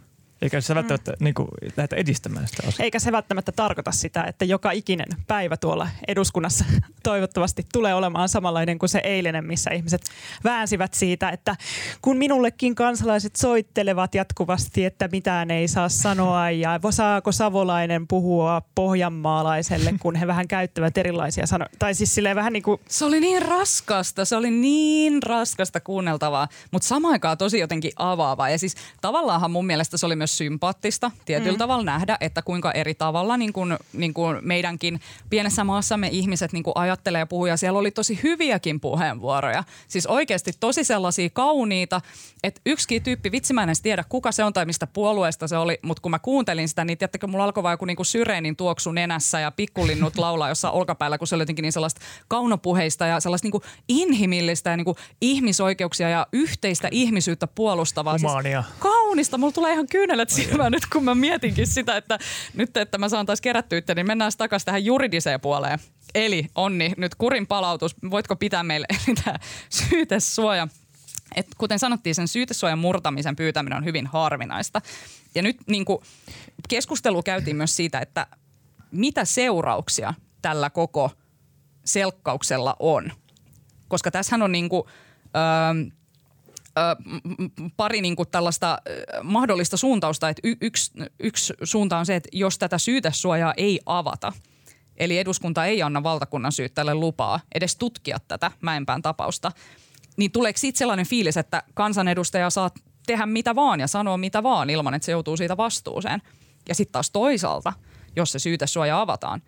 [0.42, 1.24] Eikä se välttämättä mm.
[1.24, 2.84] niin kuin, lähdetä edistämään sitä asiaa.
[2.84, 6.66] Eikä se välttämättä tarkoita sitä, että joka ikinen päivä tuolla eduskunnassa
[7.04, 10.02] toivottavasti tulee olemaan samanlainen kuin se eilinen, missä ihmiset
[10.44, 11.56] väänsivät siitä, että
[12.02, 19.94] kun minullekin kansalaiset soittelevat jatkuvasti, että mitään ei saa sanoa ja saako savolainen puhua pohjanmaalaiselle,
[20.00, 21.70] kun he vähän käyttävät erilaisia sanoja.
[21.80, 26.48] Tai siis silleen vähän niin kuin Se oli niin raskasta, se oli niin raskasta kuunneltavaa,
[26.72, 28.50] mutta samaan aikaan tosi jotenkin avaavaa.
[28.50, 31.58] Ja siis tavallaanhan mun mielestä se oli myös sympaattista tietyllä mm.
[31.58, 35.00] tavalla nähdä, että kuinka eri tavalla niin kuin, niin kuin meidänkin
[35.30, 37.46] pienessä maassamme ihmiset niin kuin ajattelee ja puhuu.
[37.46, 39.64] Ja siellä oli tosi hyviäkin puheenvuoroja.
[39.88, 42.02] Siis oikeasti tosi sellaisia kauniita,
[42.44, 45.58] että yksikin tyyppi, vitsi mä en edes tiedä kuka se on tai mistä puolueesta se
[45.58, 48.56] oli, mutta kun mä kuuntelin sitä, niin tiedättekö, mulla alkoi vaan joku niin kuin syreenin
[48.56, 53.20] tuoksu nenässä ja pikkulinnut laulaa jossain olkapäällä, kun se oli jotenkin niin sellaista kaunopuheista ja
[53.20, 58.18] sellaista niin kuin inhimillistä ja niin kuin ihmisoikeuksia ja yhteistä ihmisyyttä puolustavaa.
[58.22, 58.62] Humaania.
[58.64, 59.38] Siis kaunista.
[59.38, 62.20] Mulla tulee ihan kyynelet silmään nyt, kun mä mietinkin sitä, että
[62.54, 65.80] nyt, että mä saan taas kerättyä itse, niin mennään takaisin tähän juridiseen puoleen.
[66.16, 67.96] Eli Onni, nyt kurin palautus.
[68.12, 68.86] Voitko pitää meille
[69.24, 69.38] tämä
[69.70, 70.68] syytesuoja?
[71.36, 74.82] Et kuten sanottiin, sen syytesuojan murtamisen pyytäminen on hyvin harvinaista.
[75.36, 76.00] Ja nyt niin kuin,
[76.70, 78.28] keskustelu käytiin myös siitä, että
[78.92, 81.12] mitä seurauksia tällä koko
[81.86, 83.12] selkkauksella on.
[83.88, 84.84] Koska tässähän on niin kuin,
[85.36, 85.92] öö,
[87.78, 88.78] pari niin kuin tällaista
[89.24, 90.30] mahdollista suuntausta.
[90.30, 94.34] Että y- yksi, yksi suunta on se, että jos tätä syytesuojaa ei avata,
[94.98, 99.52] eli eduskunta ei anna valtakunnan syyttäjälle lupaa edes tutkia tätä Mäenpään tapausta,
[100.18, 102.72] niin tuleeko siitä sellainen fiilis, että kansanedustaja saa
[103.08, 106.22] tehdä mitä vaan ja sanoa mitä vaan ilman, että se joutuu siitä vastuuseen.
[106.70, 107.74] Ja sitten taas toisaalta,
[108.16, 109.42] jos se syytesuoja avataan,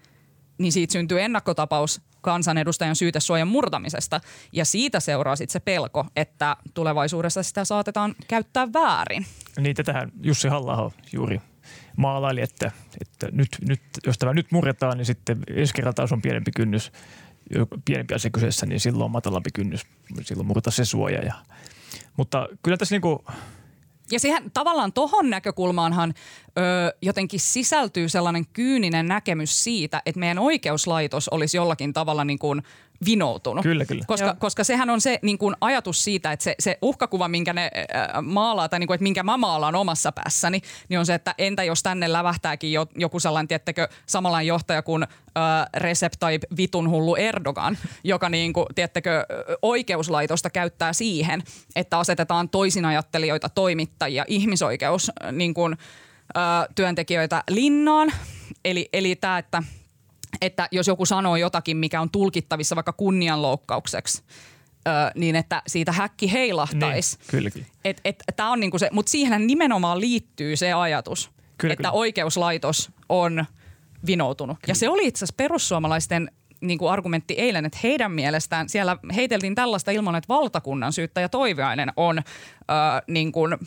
[0.58, 4.22] niin siitä syntyy ennakkotapaus kansanedustajan syytesuojan murtamisesta.
[4.52, 9.26] Ja siitä seuraa sitten se pelko, että tulevaisuudessa sitä saatetaan käyttää väärin.
[9.60, 11.42] Niin tätähän Jussi halla juuri
[11.96, 16.22] maalaili, että, että nyt, nyt, jos tämä nyt murretaan, niin sitten ensi kerralla taas on
[16.22, 16.92] pienempi kynnys,
[17.86, 19.82] pienempi asia kyseessä, niin silloin on matalampi kynnys,
[20.22, 21.22] silloin murtaa se suoja.
[21.22, 21.34] Ja,
[22.18, 23.26] mutta kyllä tässä niinku,
[24.12, 26.14] Ja siihen tavallaan tohon näkökulmaanhan
[26.58, 32.62] ö, jotenkin sisältyy sellainen kyyninen näkemys siitä, että meidän oikeuslaitos olisi jollakin tavalla niin kuin
[33.06, 33.64] vinoutunut.
[33.64, 34.04] Kyllä, kyllä.
[34.08, 34.36] Koska, Joo.
[34.40, 38.24] koska sehän on se niin kuin ajatus siitä, että se, se uhkakuva, minkä ne äh,
[38.24, 41.64] maalaa, tai niin kuin, että minkä mä maalaan omassa päässäni, niin on se, että entä
[41.64, 45.10] jos tänne lävähtääkin jo, joku sellainen, tiettekö, samanlainen johtaja kuin äh,
[45.78, 49.26] Recep Tayyip vitun hullu Erdogan, joka niin kuin, tiettekö,
[49.62, 51.44] oikeuslaitosta käyttää siihen,
[51.76, 56.07] että asetetaan toisinajattelijoita, toimittajia, ihmisoikeus äh, niin kuin, äh,
[56.76, 58.12] työntekijöitä linnaan.
[58.66, 59.64] Eli, eli tämä, että
[60.42, 64.24] että jos joku sanoo jotakin, mikä on tulkittavissa vaikka kunnianloukkaukseksi,
[64.88, 67.18] ö, niin että siitä häkki heilahtaisi.
[67.18, 67.66] niin, kylläkin.
[67.86, 71.92] Et, et, tää on niinku se, mutta siihen nimenomaan liittyy se ajatus, Kyllä, että kyllä.
[71.92, 73.46] oikeuslaitos on
[74.06, 74.58] vinoutunut.
[74.68, 79.56] Ja se oli itse asiassa perussuomalaisten niin kuin argumentti eilen, että heidän mielestään siellä heiteltiin
[79.56, 82.24] tällaista ilman, että valtakunnan syyttäjä Toiviainen on ö,
[83.08, 83.58] niin kuin,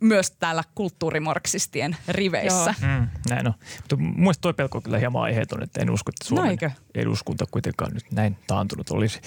[0.00, 2.74] myös täällä kulttuurimarksistien riveissä.
[2.82, 2.90] Joo.
[3.00, 3.54] Mm, näin on.
[3.76, 6.50] Mutta mun mielestä toi pelko on kyllä hieman aiheeton, että en usko, että Suomen No
[6.50, 6.70] eikö?
[6.94, 9.20] eduskunta kuitenkaan nyt näin taantunut olisi.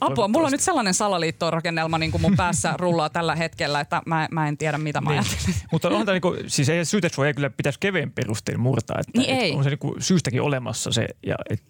[0.00, 4.28] Apua, mulla on nyt sellainen salaliittorakennelma niin kuin mun päässä rullaa tällä hetkellä, että mä,
[4.30, 5.18] mä en tiedä mitä mä Niin.
[5.20, 5.54] ajattelen.
[5.72, 8.96] Mutta on tämä niinku, siis ei syytesuoja ei kyllä pitäisi keveen perustein murtaa.
[9.00, 9.46] Että, Niin ei.
[9.46, 11.06] että on se niinku syystäkin olemassa se.
[11.26, 11.62] Ja et,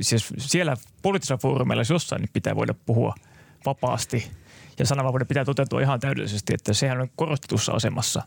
[0.00, 3.14] siis siellä poliittisella foorumeilla jos jossain niin pitää voida puhua
[3.66, 4.30] vapaasti.
[4.78, 8.22] Ja sananvapauden pitää toteutua ihan täydellisesti, että sehän on korostetussa asemassa.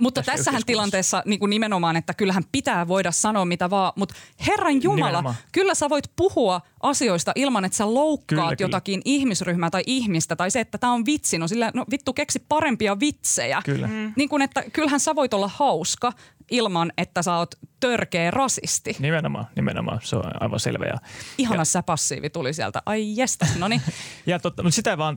[0.00, 4.14] Mutta Tässä tässähän tilanteessa niin kuin nimenomaan, että kyllähän pitää voida sanoa mitä vaan, mutta
[4.46, 5.34] Herran Jumala, Nimenomaan.
[5.52, 10.50] kyllä sä voit puhua asioista ilman, että sä loukkaat Kyllä, jotakin ihmisryhmää tai ihmistä tai
[10.50, 11.38] se, että tämä on vitsi.
[11.38, 13.62] No sillä, no vittu keksi parempia vitsejä.
[13.64, 13.86] Kyllä.
[13.86, 14.12] Mm.
[14.16, 16.12] Niin kuin, että kyllähän sä voit olla hauska
[16.50, 18.96] ilman, että sä oot törkeä rasisti.
[18.98, 20.00] Nimenomaan, nimenomaan.
[20.02, 20.84] Se on aivan selvä.
[20.84, 20.94] Ja,
[21.38, 22.82] Ihana sä passiivi tuli sieltä.
[22.86, 23.82] Ai jestä, no niin.
[24.26, 25.16] ja totta, mutta sitä vaan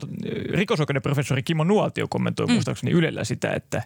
[0.50, 2.52] rikosoikeuden professori Kimmo Nuotio kommentoi mm.
[2.52, 3.82] muistaakseni Ylellä sitä, että,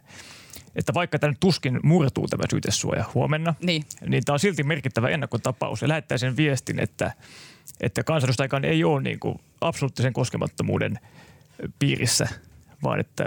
[0.76, 3.84] että vaikka tämä tuskin murtuu tämä syytesuoja huomenna, Niin.
[4.06, 7.12] niin tämä on silti merkittävä ennakkotapaus ja lähettää sen viestin, että,
[7.80, 10.98] että kansanedustajakaan ei ole niin kuin absoluuttisen koskemattomuuden
[11.78, 12.28] piirissä,
[12.82, 13.26] vaan että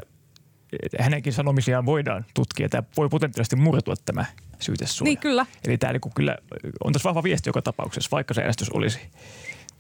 [1.00, 2.70] hänenkin sanomisiaan voidaan tutkia.
[2.70, 4.26] Tämä voi potentiaalisesti murtua tämä
[4.60, 5.06] syytesuoja.
[5.10, 5.46] Niin, kyllä.
[5.66, 6.38] Eli tämä niin kyllä
[6.84, 9.00] on tässä vahva viesti joka tapauksessa, vaikka se äänestys olisi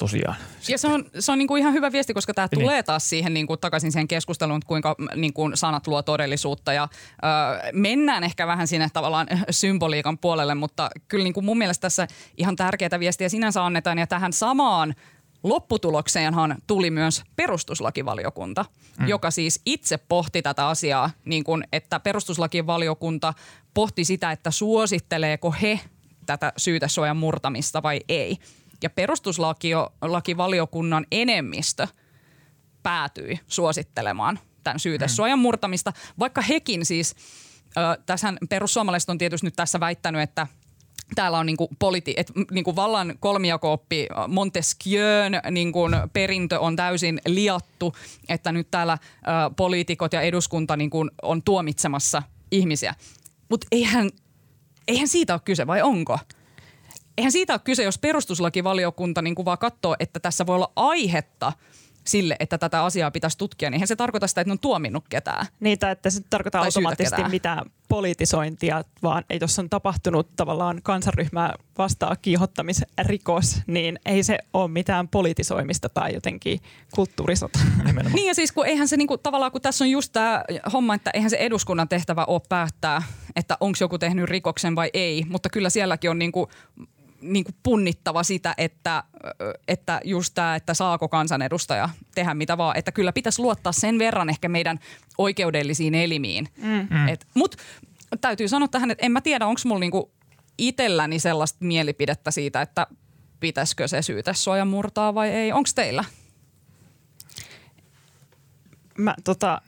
[0.01, 0.35] tosiaan.
[0.67, 2.59] Ja se on, se on niin kuin ihan hyvä viesti, koska tämä Niin.
[2.59, 6.73] tulee taas siihen niin kuin takaisin siihen keskusteluun, että kuinka niin kuin sanat luo todellisuutta.
[6.73, 7.27] Ja ö,
[7.73, 12.55] mennään ehkä vähän sinne tavallaan symboliikan puolelle, mutta kyllä niin kuin mun mielestä tässä ihan
[12.55, 13.97] tärkeää viestiä sinänsä annetaan.
[13.97, 14.95] Ja tähän samaan
[15.43, 18.65] lopputulokseenhan tuli myös perustuslakivaliokunta,
[18.99, 19.07] mm.
[19.07, 23.33] joka siis itse pohti tätä asiaa, niin kuin, että perustuslakivaliokunta
[23.73, 25.79] pohti sitä, että suositteleeko he
[26.25, 28.37] tätä syytesuojan murtamista vai ei.
[28.83, 31.87] Ja perustuslakivaliokunnan enemmistö
[32.83, 37.15] päätyi suosittelemaan tämän syytesuojan murtamista, vaikka hekin siis,
[37.77, 40.47] ö, tässähän perussuomalaiset on tietysti nyt tässä väittänyt, että
[41.15, 45.79] täällä on niinku politi- et, niinku vallan kolmijakooppi Montesquieun niinku
[46.13, 47.95] perintö on täysin liattu,
[48.29, 48.97] että nyt täällä ö,
[49.55, 52.95] poliitikot ja eduskunta niinku on tuomitsemassa ihmisiä.
[53.49, 54.09] Mutta eihän,
[54.87, 56.19] eihän siitä ole kyse, vai onko?
[57.17, 61.53] Eihän siitä ole kyse, jos perustuslakivaliokunta niin kuin vaan katsoo, että tässä voi olla aihetta
[62.03, 65.05] sille, että tätä asiaa pitäisi tutkia, niin eihän se tarkoita sitä, että ne on tuominnut
[65.09, 65.45] ketään.
[65.59, 72.17] Niitä, että se tarkoittaa automaattisesti mitään politisointia, vaan ei jos on tapahtunut tavallaan kansanryhmää vastaan
[72.21, 76.59] kiihottamisrikos, niin ei se ole mitään politisoimista tai jotenkin
[76.95, 77.59] kulttuurisota.
[77.85, 78.15] Nimenomaan.
[78.15, 80.43] Niin ja siis kun eihän se niinku, tavallaan, kun tässä on just tämä
[80.73, 83.03] homma, että eihän se eduskunnan tehtävä ole päättää,
[83.35, 86.49] että onko joku tehnyt rikoksen vai ei, mutta kyllä sielläkin on niinku,
[87.21, 89.03] niinku punnittava sitä, että,
[89.67, 94.29] että just tämä, että saako kansanedustaja tehdä mitä vaan, että kyllä pitäisi luottaa sen verran
[94.29, 94.79] ehkä meidän
[95.17, 96.47] oikeudellisiin elimiin.
[96.57, 97.07] Mm.
[97.07, 97.55] Et, mut
[98.21, 100.11] täytyy sanoa tähän, että en mä tiedä, onko mulla niinku
[100.57, 102.87] itselläni sellaista mielipidettä siitä, että
[103.39, 105.51] pitäisikö se syytesuoja murtaa vai ei.
[105.51, 106.03] Onko teillä?
[108.97, 109.61] Mä tota,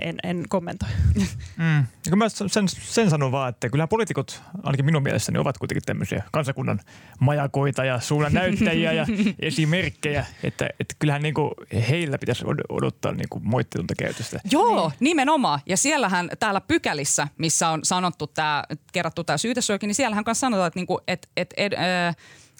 [0.00, 0.88] en, en kommentoi.
[1.56, 1.84] Mm.
[2.10, 6.22] Ja mä sen, sen sanon vaan, että kyllähän poliitikot, ainakin minun mielestäni, ovat kuitenkin tämmöisiä
[6.32, 6.80] kansakunnan
[7.20, 9.06] majakoita ja suunnan näyttäjiä ja
[9.40, 10.26] esimerkkejä.
[10.42, 11.54] Että, että kyllähän niinku
[11.88, 14.40] heillä pitäisi od- odottaa niinku moitteetonta käytöstä.
[14.50, 15.60] Joo, nimenomaan.
[15.66, 20.66] Ja siellähän täällä pykälissä, missä on sanottu tämä, kerrattu tämä syytesuojakin, niin siellähän kanssa sanotaan,
[20.66, 22.16] että niinku, et, et, ed, äh,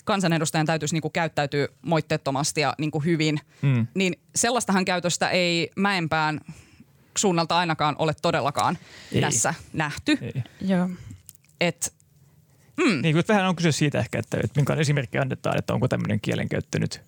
[0.08, 3.40] kansanedustajan täytyisi niinku käyttäytyä moitteettomasti ja niinku hyvin.
[3.62, 3.86] Mm.
[3.94, 6.40] Niin sellaistahan käytöstä ei Mäenpään
[7.18, 8.78] suunnalta ainakaan ole todellakaan
[9.12, 9.20] Ei.
[9.20, 10.18] tässä nähty.
[10.22, 10.42] Ei.
[10.60, 10.88] Joo.
[11.60, 11.92] Et,
[13.02, 16.20] Niin, kun vähän on kyse siitä ehkä, että, että minkälainen esimerkki annetaan, että onko tämmöinen
[16.20, 17.00] kielenkäyttö nyt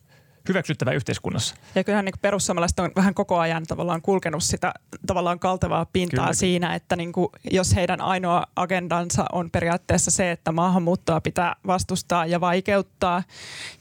[0.48, 1.54] hyväksyttävä yhteiskunnassa.
[1.74, 4.74] Ja kyllähän niin perussuomalaiset on vähän koko ajan tavallaan kulkenut sitä
[5.06, 6.34] tavallaan kaltevaa pintaa Kyllä.
[6.34, 12.26] Siinä, että niin kuin, jos heidän ainoa agendansa on periaatteessa se, että maahanmuuttoa pitää vastustaa
[12.26, 13.22] ja vaikeuttaa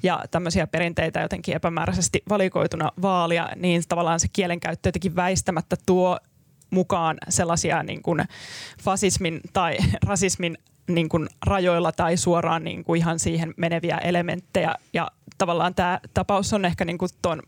[0.04, 6.20] ja tämmöisiä perinteitä jotenkin epämääräisesti valikoituna vaalia, niin tavallaan se kielenkäyttö jotenkin väistämättä tuo
[6.70, 8.24] mukaan sellaisia niin kuin
[8.84, 10.58] fasismin tai rasismin
[10.96, 14.76] niin kuin rajoilla tai suoraan niin kuin ihan siihen meneviä elementtejä.
[14.94, 17.42] Ja tavallaan tämä tapaus on ehkä niin kuin ton,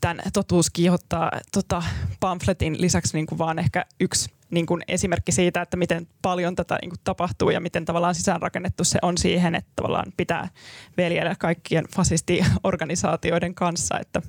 [0.00, 1.82] tämän totuus kiihottaa tota,
[2.20, 6.78] pamfletin lisäksi niin kuin vaan ehkä yksi niin kuin esimerkki siitä, että miten paljon tätä
[6.82, 10.48] niin kuin tapahtuu ja miten tavallaan sisäänrakennettu se on siihen, että tavallaan pitää
[10.96, 14.22] veljellä kaikkien fasistiorganisaatioiden kanssa, että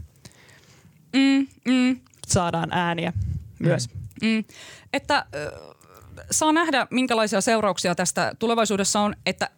[1.13, 3.13] mm, mm, saadaan ääniä
[3.59, 3.89] myös.
[4.21, 4.43] Mm.
[4.93, 5.73] Että ö,
[6.34, 9.49] saa nähdä, minkälaisia seurauksia tästä tulevaisuudessa on, että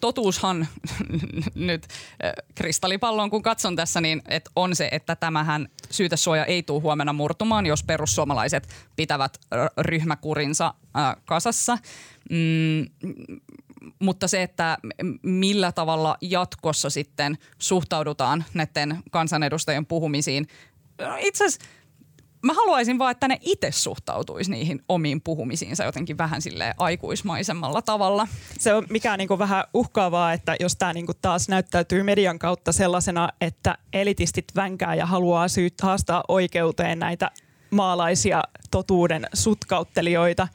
[0.00, 0.68] totuushan
[1.54, 1.86] nyt
[2.54, 7.66] kristallipalloon kun katson tässä, niin et on se, että tämähän syytesuoja ei tule huomenna murtumaan,
[7.66, 9.38] jos perussuomalaiset pitävät
[9.78, 10.74] ryhmäkurinsa
[11.24, 11.78] kasassa.
[12.30, 12.86] Mm,
[13.98, 14.78] mutta se, että
[15.22, 20.46] millä tavalla jatkossa sitten suhtaudutaan näiden kansanedustajien puhumisiin,
[21.18, 21.68] itse asiassa
[22.42, 28.28] mä haluaisin vaan, että ne itse suhtautuisi niihin omiin puhumisiinsa jotenkin vähän sille aikuismaisemmalla tavalla.
[28.58, 33.28] se on mikä niin vähän uhkaavaa, että jos tämä niin taas näyttäytyy median kautta sellaisena,
[33.40, 37.30] että elitistit vänkää ja haluaa syyt, haastaa oikeuteen näitä
[37.70, 40.48] maalaisia totuuden sutkauttelijoita,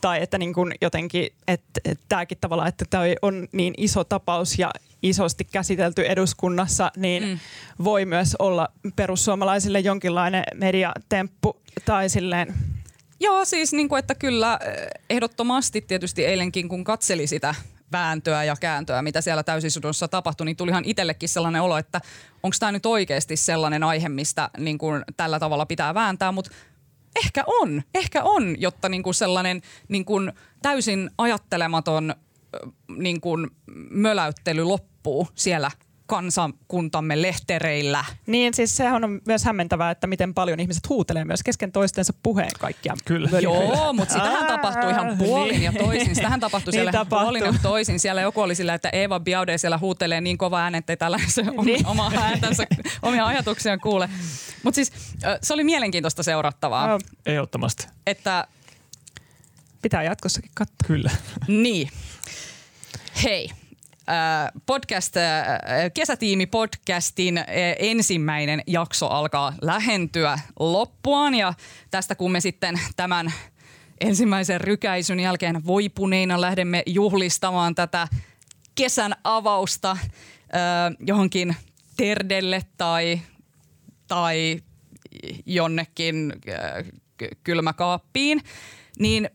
[0.00, 4.58] tai että niin kuin jotenkin, että, että tämäkin tavallaan, että tämä on niin iso tapaus
[4.58, 4.70] ja
[5.02, 7.38] isosti käsitelty eduskunnassa, niin Mm.
[7.84, 12.54] voi myös olla perussuomalaisille jonkinlainen mediatemppu tai silleen
[13.20, 17.54] Joo, siis niin kuin, että kyllä eh, ehdottomasti tietysti eilenkin, kun katseli sitä
[17.92, 22.00] vääntöä ja kääntöä, mitä siellä täysistunnossa tapahtui, niin tulihan itsellekin sellainen olo, että
[22.42, 26.50] onko tämä nyt oikeasti sellainen aihe, mistä niin kuin tällä tavalla pitää vääntää, mutta
[27.24, 30.32] ehkä on, ehkä on, jotta niin kuin sellainen niin kuin
[30.62, 32.14] täysin ajattelematon
[32.96, 33.50] niin kuin
[33.90, 35.70] möläyttely loppuu siellä
[36.06, 38.04] kansakuntamme lehtereillä.
[38.26, 42.50] Niin, siis sehän on myös hämmentävää, että miten paljon ihmiset huutelee myös kesken toistensa puheen
[42.58, 42.94] kaikkia.
[43.04, 43.40] Kyllä.
[43.40, 46.14] Joo, mutta sitähän Aa, tapahtui ihan puolin ja toisin.
[46.14, 47.24] Sitähän tapahtui Niin siellä tapahtuu.
[47.24, 48.00] puolin ja toisin.
[48.00, 51.46] Siellä joku oli sillä, että Eva Biaude siellä huutelee niin kova ääni, että ei tällaisen
[51.46, 51.64] Niin.
[51.66, 51.86] niin.
[51.86, 52.66] omaa ääntänsä,
[53.02, 54.08] omia ajatuksiaan kuule.
[54.62, 54.92] Mutta siis
[55.42, 56.98] se oli mielenkiintoista seurattavaa, Joo.
[57.26, 57.86] Ehdottomasti.
[58.06, 58.46] että
[59.82, 60.86] Pitää jatkossakin katsoa.
[60.86, 61.10] Kyllä.
[61.48, 61.88] Niin.
[63.22, 63.50] Hei.
[64.08, 65.22] Äh, Podcast, äh,
[65.94, 67.44] kesätiimi podcastin äh,
[67.78, 71.54] ensimmäinen jakso alkaa lähentyä loppuaan ja
[71.90, 73.32] tästä kun me sitten tämän
[74.00, 78.08] ensimmäisen rykäisyn jälkeen voipuneina lähdemme juhlistamaan tätä
[78.74, 79.96] kesän avausta
[81.00, 81.56] johonkin
[81.96, 83.20] terdelle tai,
[84.08, 84.62] tai
[85.46, 86.32] jonnekin
[87.16, 88.40] ky- kylmäkaappiin,
[88.98, 89.30] niin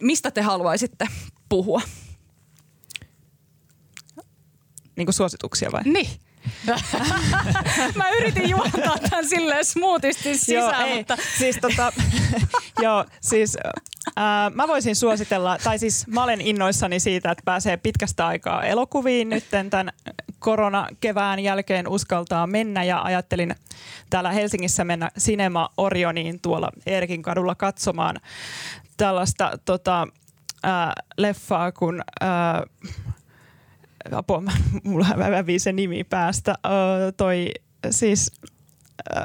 [0.00, 1.06] mistä te haluaisitte
[1.48, 1.80] puhua?
[4.96, 5.82] Niin kuin suosituksia vai?
[5.84, 6.08] Niin.
[7.96, 11.92] Mä yritin juontaa tämän silleen smoothisti sisään, joo, ei, mutta siis tota,
[12.82, 13.56] joo, siis
[14.16, 19.28] ää, mä voisin suositella, tai siis mä olen innoissani siitä, että pääsee pitkästä aikaa elokuviin
[19.28, 19.92] nyt tämän
[20.38, 23.54] koronakevään jälkeen uskaltaa mennä ja ajattelin
[24.10, 28.20] täällä Helsingissä mennä Cinema Orioniin tuolla Eerikin kadulla katsomaan
[28.96, 30.08] tällaista tota,
[30.62, 32.62] ää, leffaa, kun ää,
[34.12, 34.52] apua, mä-
[34.84, 36.54] mulla hävii se nimi päästä.
[36.66, 37.50] Öö, toi
[37.90, 38.32] siis,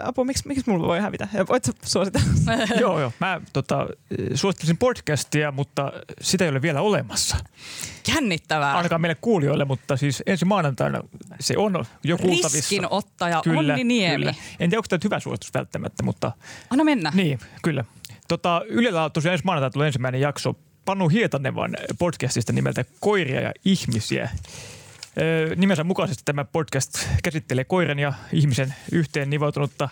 [0.04, 1.28] apua, miksi, miksi mulla voi hävitä?
[1.50, 2.28] Voit sä suositella?
[2.82, 3.12] joo, joo.
[3.20, 3.88] Mä tota,
[4.36, 7.38] suosittelisin podcastia, mutta sitä ei ole vielä olemassa.
[8.16, 8.78] jännittävää.
[8.78, 11.02] Ainakaan meille kuulijoille, mutta siis ensi maanantaina
[11.40, 12.58] se on jo kuultavissa.
[12.58, 14.18] Riskinottaja Kyllä, Onni Niemi.
[14.18, 14.34] kyllä.
[14.60, 16.32] En tiedä, onko tämä hyvä suositus välttämättä, mutta
[16.70, 17.12] Anna mennä.
[17.16, 17.86] niin, kyllä.
[18.28, 20.56] Tota, Ylellä on tosiaan ensi maanantaina tulee ensimmäinen jakso
[20.88, 24.30] Panu Hietanevan podcastista nimeltä Koiria ja ihmisiä.
[25.56, 29.90] Nimensä mukaisesti tämä podcast käsittelee koiran ja ihmisen yhteen nivoutunutta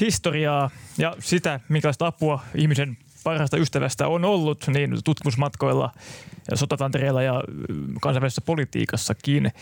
[0.00, 5.90] historiaa ja sitä, minkälaista apua ihmisen parhaasta ystävästä on ollut niin tutkimusmatkoilla,
[6.50, 7.42] ja sotatantereilla ja ö,
[8.00, 9.52] kansainvälisessä politiikassakin.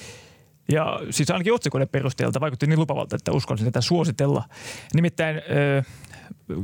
[0.73, 4.45] Ja siis ainakin otsikoiden perusteelta vaikutti niin lupavalta, että uskalsin tätä suositella.
[4.95, 5.83] Nimittäin ö,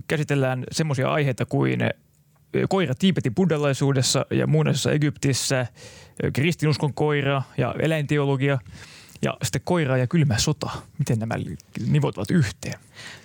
[0.08, 1.80] käsitellään semmoisia aiheita kuin
[2.68, 5.66] koira Tiibetin buddhalaisuudessa ja muinaisessa Egyptissä,
[6.32, 8.58] kristinuskon koira ja eläinteologia
[9.22, 10.70] ja sitten koira ja kylmä sota.
[10.98, 11.34] Miten nämä
[11.86, 12.74] nivoutuvat yhteen?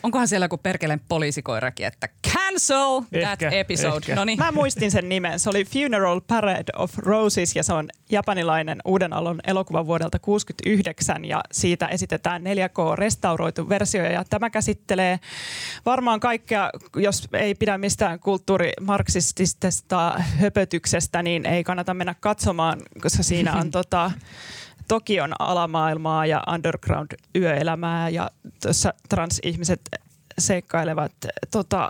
[0.03, 3.95] Onkohan siellä joku perkeleen poliisikoirakin, että cancel that Ehkä, episode.
[3.95, 4.15] ehkä.
[4.15, 4.39] No niin.
[4.39, 5.39] Mä muistin sen nimen.
[5.39, 11.25] Se oli Funeral Parade of Roses ja se on japanilainen uuden alun elokuva vuodelta 1969
[11.25, 15.19] ja siitä esitetään 4K-restauroitu versio ja tämä käsittelee
[15.85, 23.53] varmaan kaikkea, jos ei pidä mistään kulttuurimarksistisesta höpötyksestä, niin ei kannata mennä katsomaan, koska siinä
[23.55, 24.11] on tota,
[24.91, 28.29] Tokion alamaailmaa ja underground-yöelämää ja
[28.61, 29.81] tuossa transihmiset
[30.41, 31.11] seikkailevat
[31.51, 31.89] tota,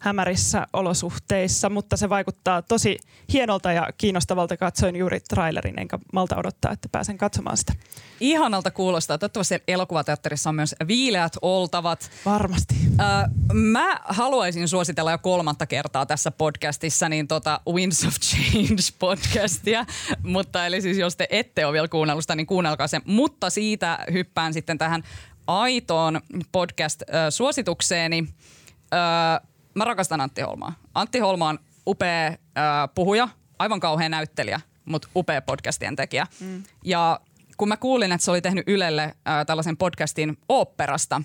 [0.00, 2.98] hämärissä olosuhteissa, mutta se vaikuttaa tosi
[3.32, 4.56] hienolta ja kiinnostavalta.
[4.56, 7.72] Katsoin juuri trailerin, enkä malta odottaa, että pääsen katsomaan sitä.
[8.20, 9.18] Ihanalta kuulostaa.
[9.18, 12.10] Toivottavasti elokuvateatterissa on myös viileät oltavat.
[12.24, 12.74] Varmasti.
[13.00, 19.86] Ö, mä haluaisin suositella jo kolmatta kertaa tässä podcastissa niin tota Winds of Change podcastia,
[20.22, 23.00] mutta eli siis jos te ette ole vielä kuunnellut sitä, niin kuunnelkaa se.
[23.04, 25.02] Mutta siitä hyppään sitten tähän
[25.46, 26.20] aitoon
[26.52, 28.26] podcast-suositukseeni.
[28.94, 28.96] Ö,
[29.74, 30.74] mä rakastan Antti Holmaa.
[30.94, 32.32] Antti Holma on upea
[32.94, 33.28] puhuja,
[33.58, 36.26] aivan kauhean näyttelijä, mutta upea podcastien tekijä.
[36.40, 36.62] Mm.
[36.84, 37.20] Ja
[37.56, 39.14] kun mä kuulin, että se oli tehnyt Ylelle
[39.46, 41.22] tällaisen podcastin oopperasta,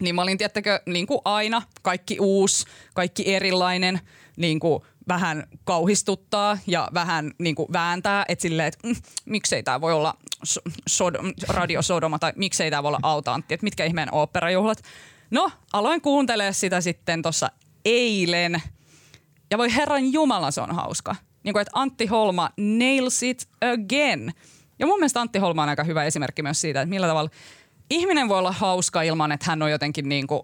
[0.00, 4.00] niin mä olin, tiettäkö, niin kuin aina, kaikki uusi, kaikki erilainen,
[4.36, 9.80] niin kuin vähän kauhistuttaa ja vähän niin kuin vääntää, että silleen, että mm, miksei tämä
[9.80, 11.14] voi olla so, sod,
[11.48, 14.82] radiosodoma tai miksei tämä voi olla autantti, että mitkä ihmeen oopperajuhlat.
[15.30, 17.50] No, aloin kuuntelemaan sitä sitten tuossa
[17.84, 18.62] eilen
[19.50, 21.16] ja voi herran jumala se on hauska.
[21.42, 24.32] Niin kuin, että Antti Holma nails it again.
[24.78, 27.30] Ja mun mielestä Antti Holma on aika hyvä esimerkki myös siitä, että millä tavalla
[27.90, 30.42] ihminen voi olla hauska ilman, että hän on jotenkin niin kuin,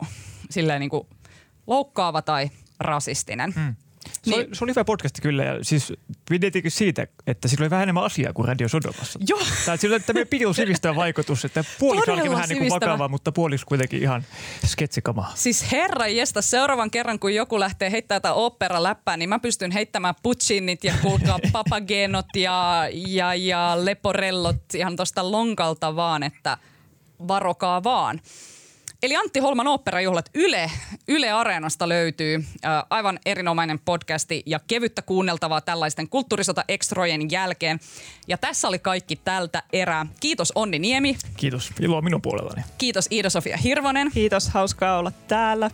[0.50, 1.06] silleen niin kuin
[1.66, 2.50] loukkaava tai
[2.80, 3.52] rasistinen.
[3.56, 3.76] Mm.
[4.22, 5.92] Se, oli, se oli hyvä podcasti kyllä ja siis
[6.30, 9.18] pidettiinkin siitä, että sillä oli vähän enemmän asiaa kuin Radio Sodomassa.
[9.28, 9.40] Joo.
[9.66, 13.32] Tai sillä oli tämmöinen piru sivistävä vaikutus, että puoliksi onkin vähän niin kuin vakavaa, mutta
[13.32, 14.24] puoliksi kuitenkin ihan
[14.66, 15.32] sketsikamaa.
[15.34, 19.70] Siis herra jesta, seuraavan kerran kun joku lähtee heittämään tätä opera läppää, niin mä pystyn
[19.70, 26.58] heittämään Puccinit ja kuulkaa papagenot ja, ja, ja leporellot ihan tosta lonkalta vaan, että
[27.28, 28.20] varokaa vaan.
[29.02, 30.70] Eli Antti Holman oopperajuhlat Yle,
[31.08, 37.80] Yle Areenasta löytyy äh, aivan erinomainen podcasti ja kevyttä kuunneltavaa tällaisten kulttuurisota ekstrojen jälkeen.
[38.28, 40.06] Ja tässä oli kaikki tältä erää.
[40.20, 41.16] Kiitos Onni Niemi.
[41.36, 41.72] Kiitos.
[41.80, 42.62] Iloa minun puolellani.
[42.78, 44.10] Kiitos Iida-Sofia Hirvonen.
[44.14, 45.70] Kiitos, hauskaa olla täällä.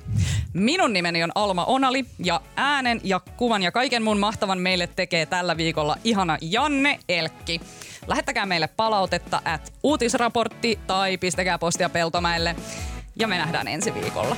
[0.52, 5.26] Minun nimeni on Alma Onali ja äänen ja kuvan ja kaiken mun mahtavan meille tekee
[5.26, 7.60] tällä viikolla ihana Janne Elkki.
[8.06, 12.56] Lähettäkää meille palautetta at uutisraportti tai pistäkää postia Peltomäelle
[13.18, 14.36] ja me nähdään ensi viikolla.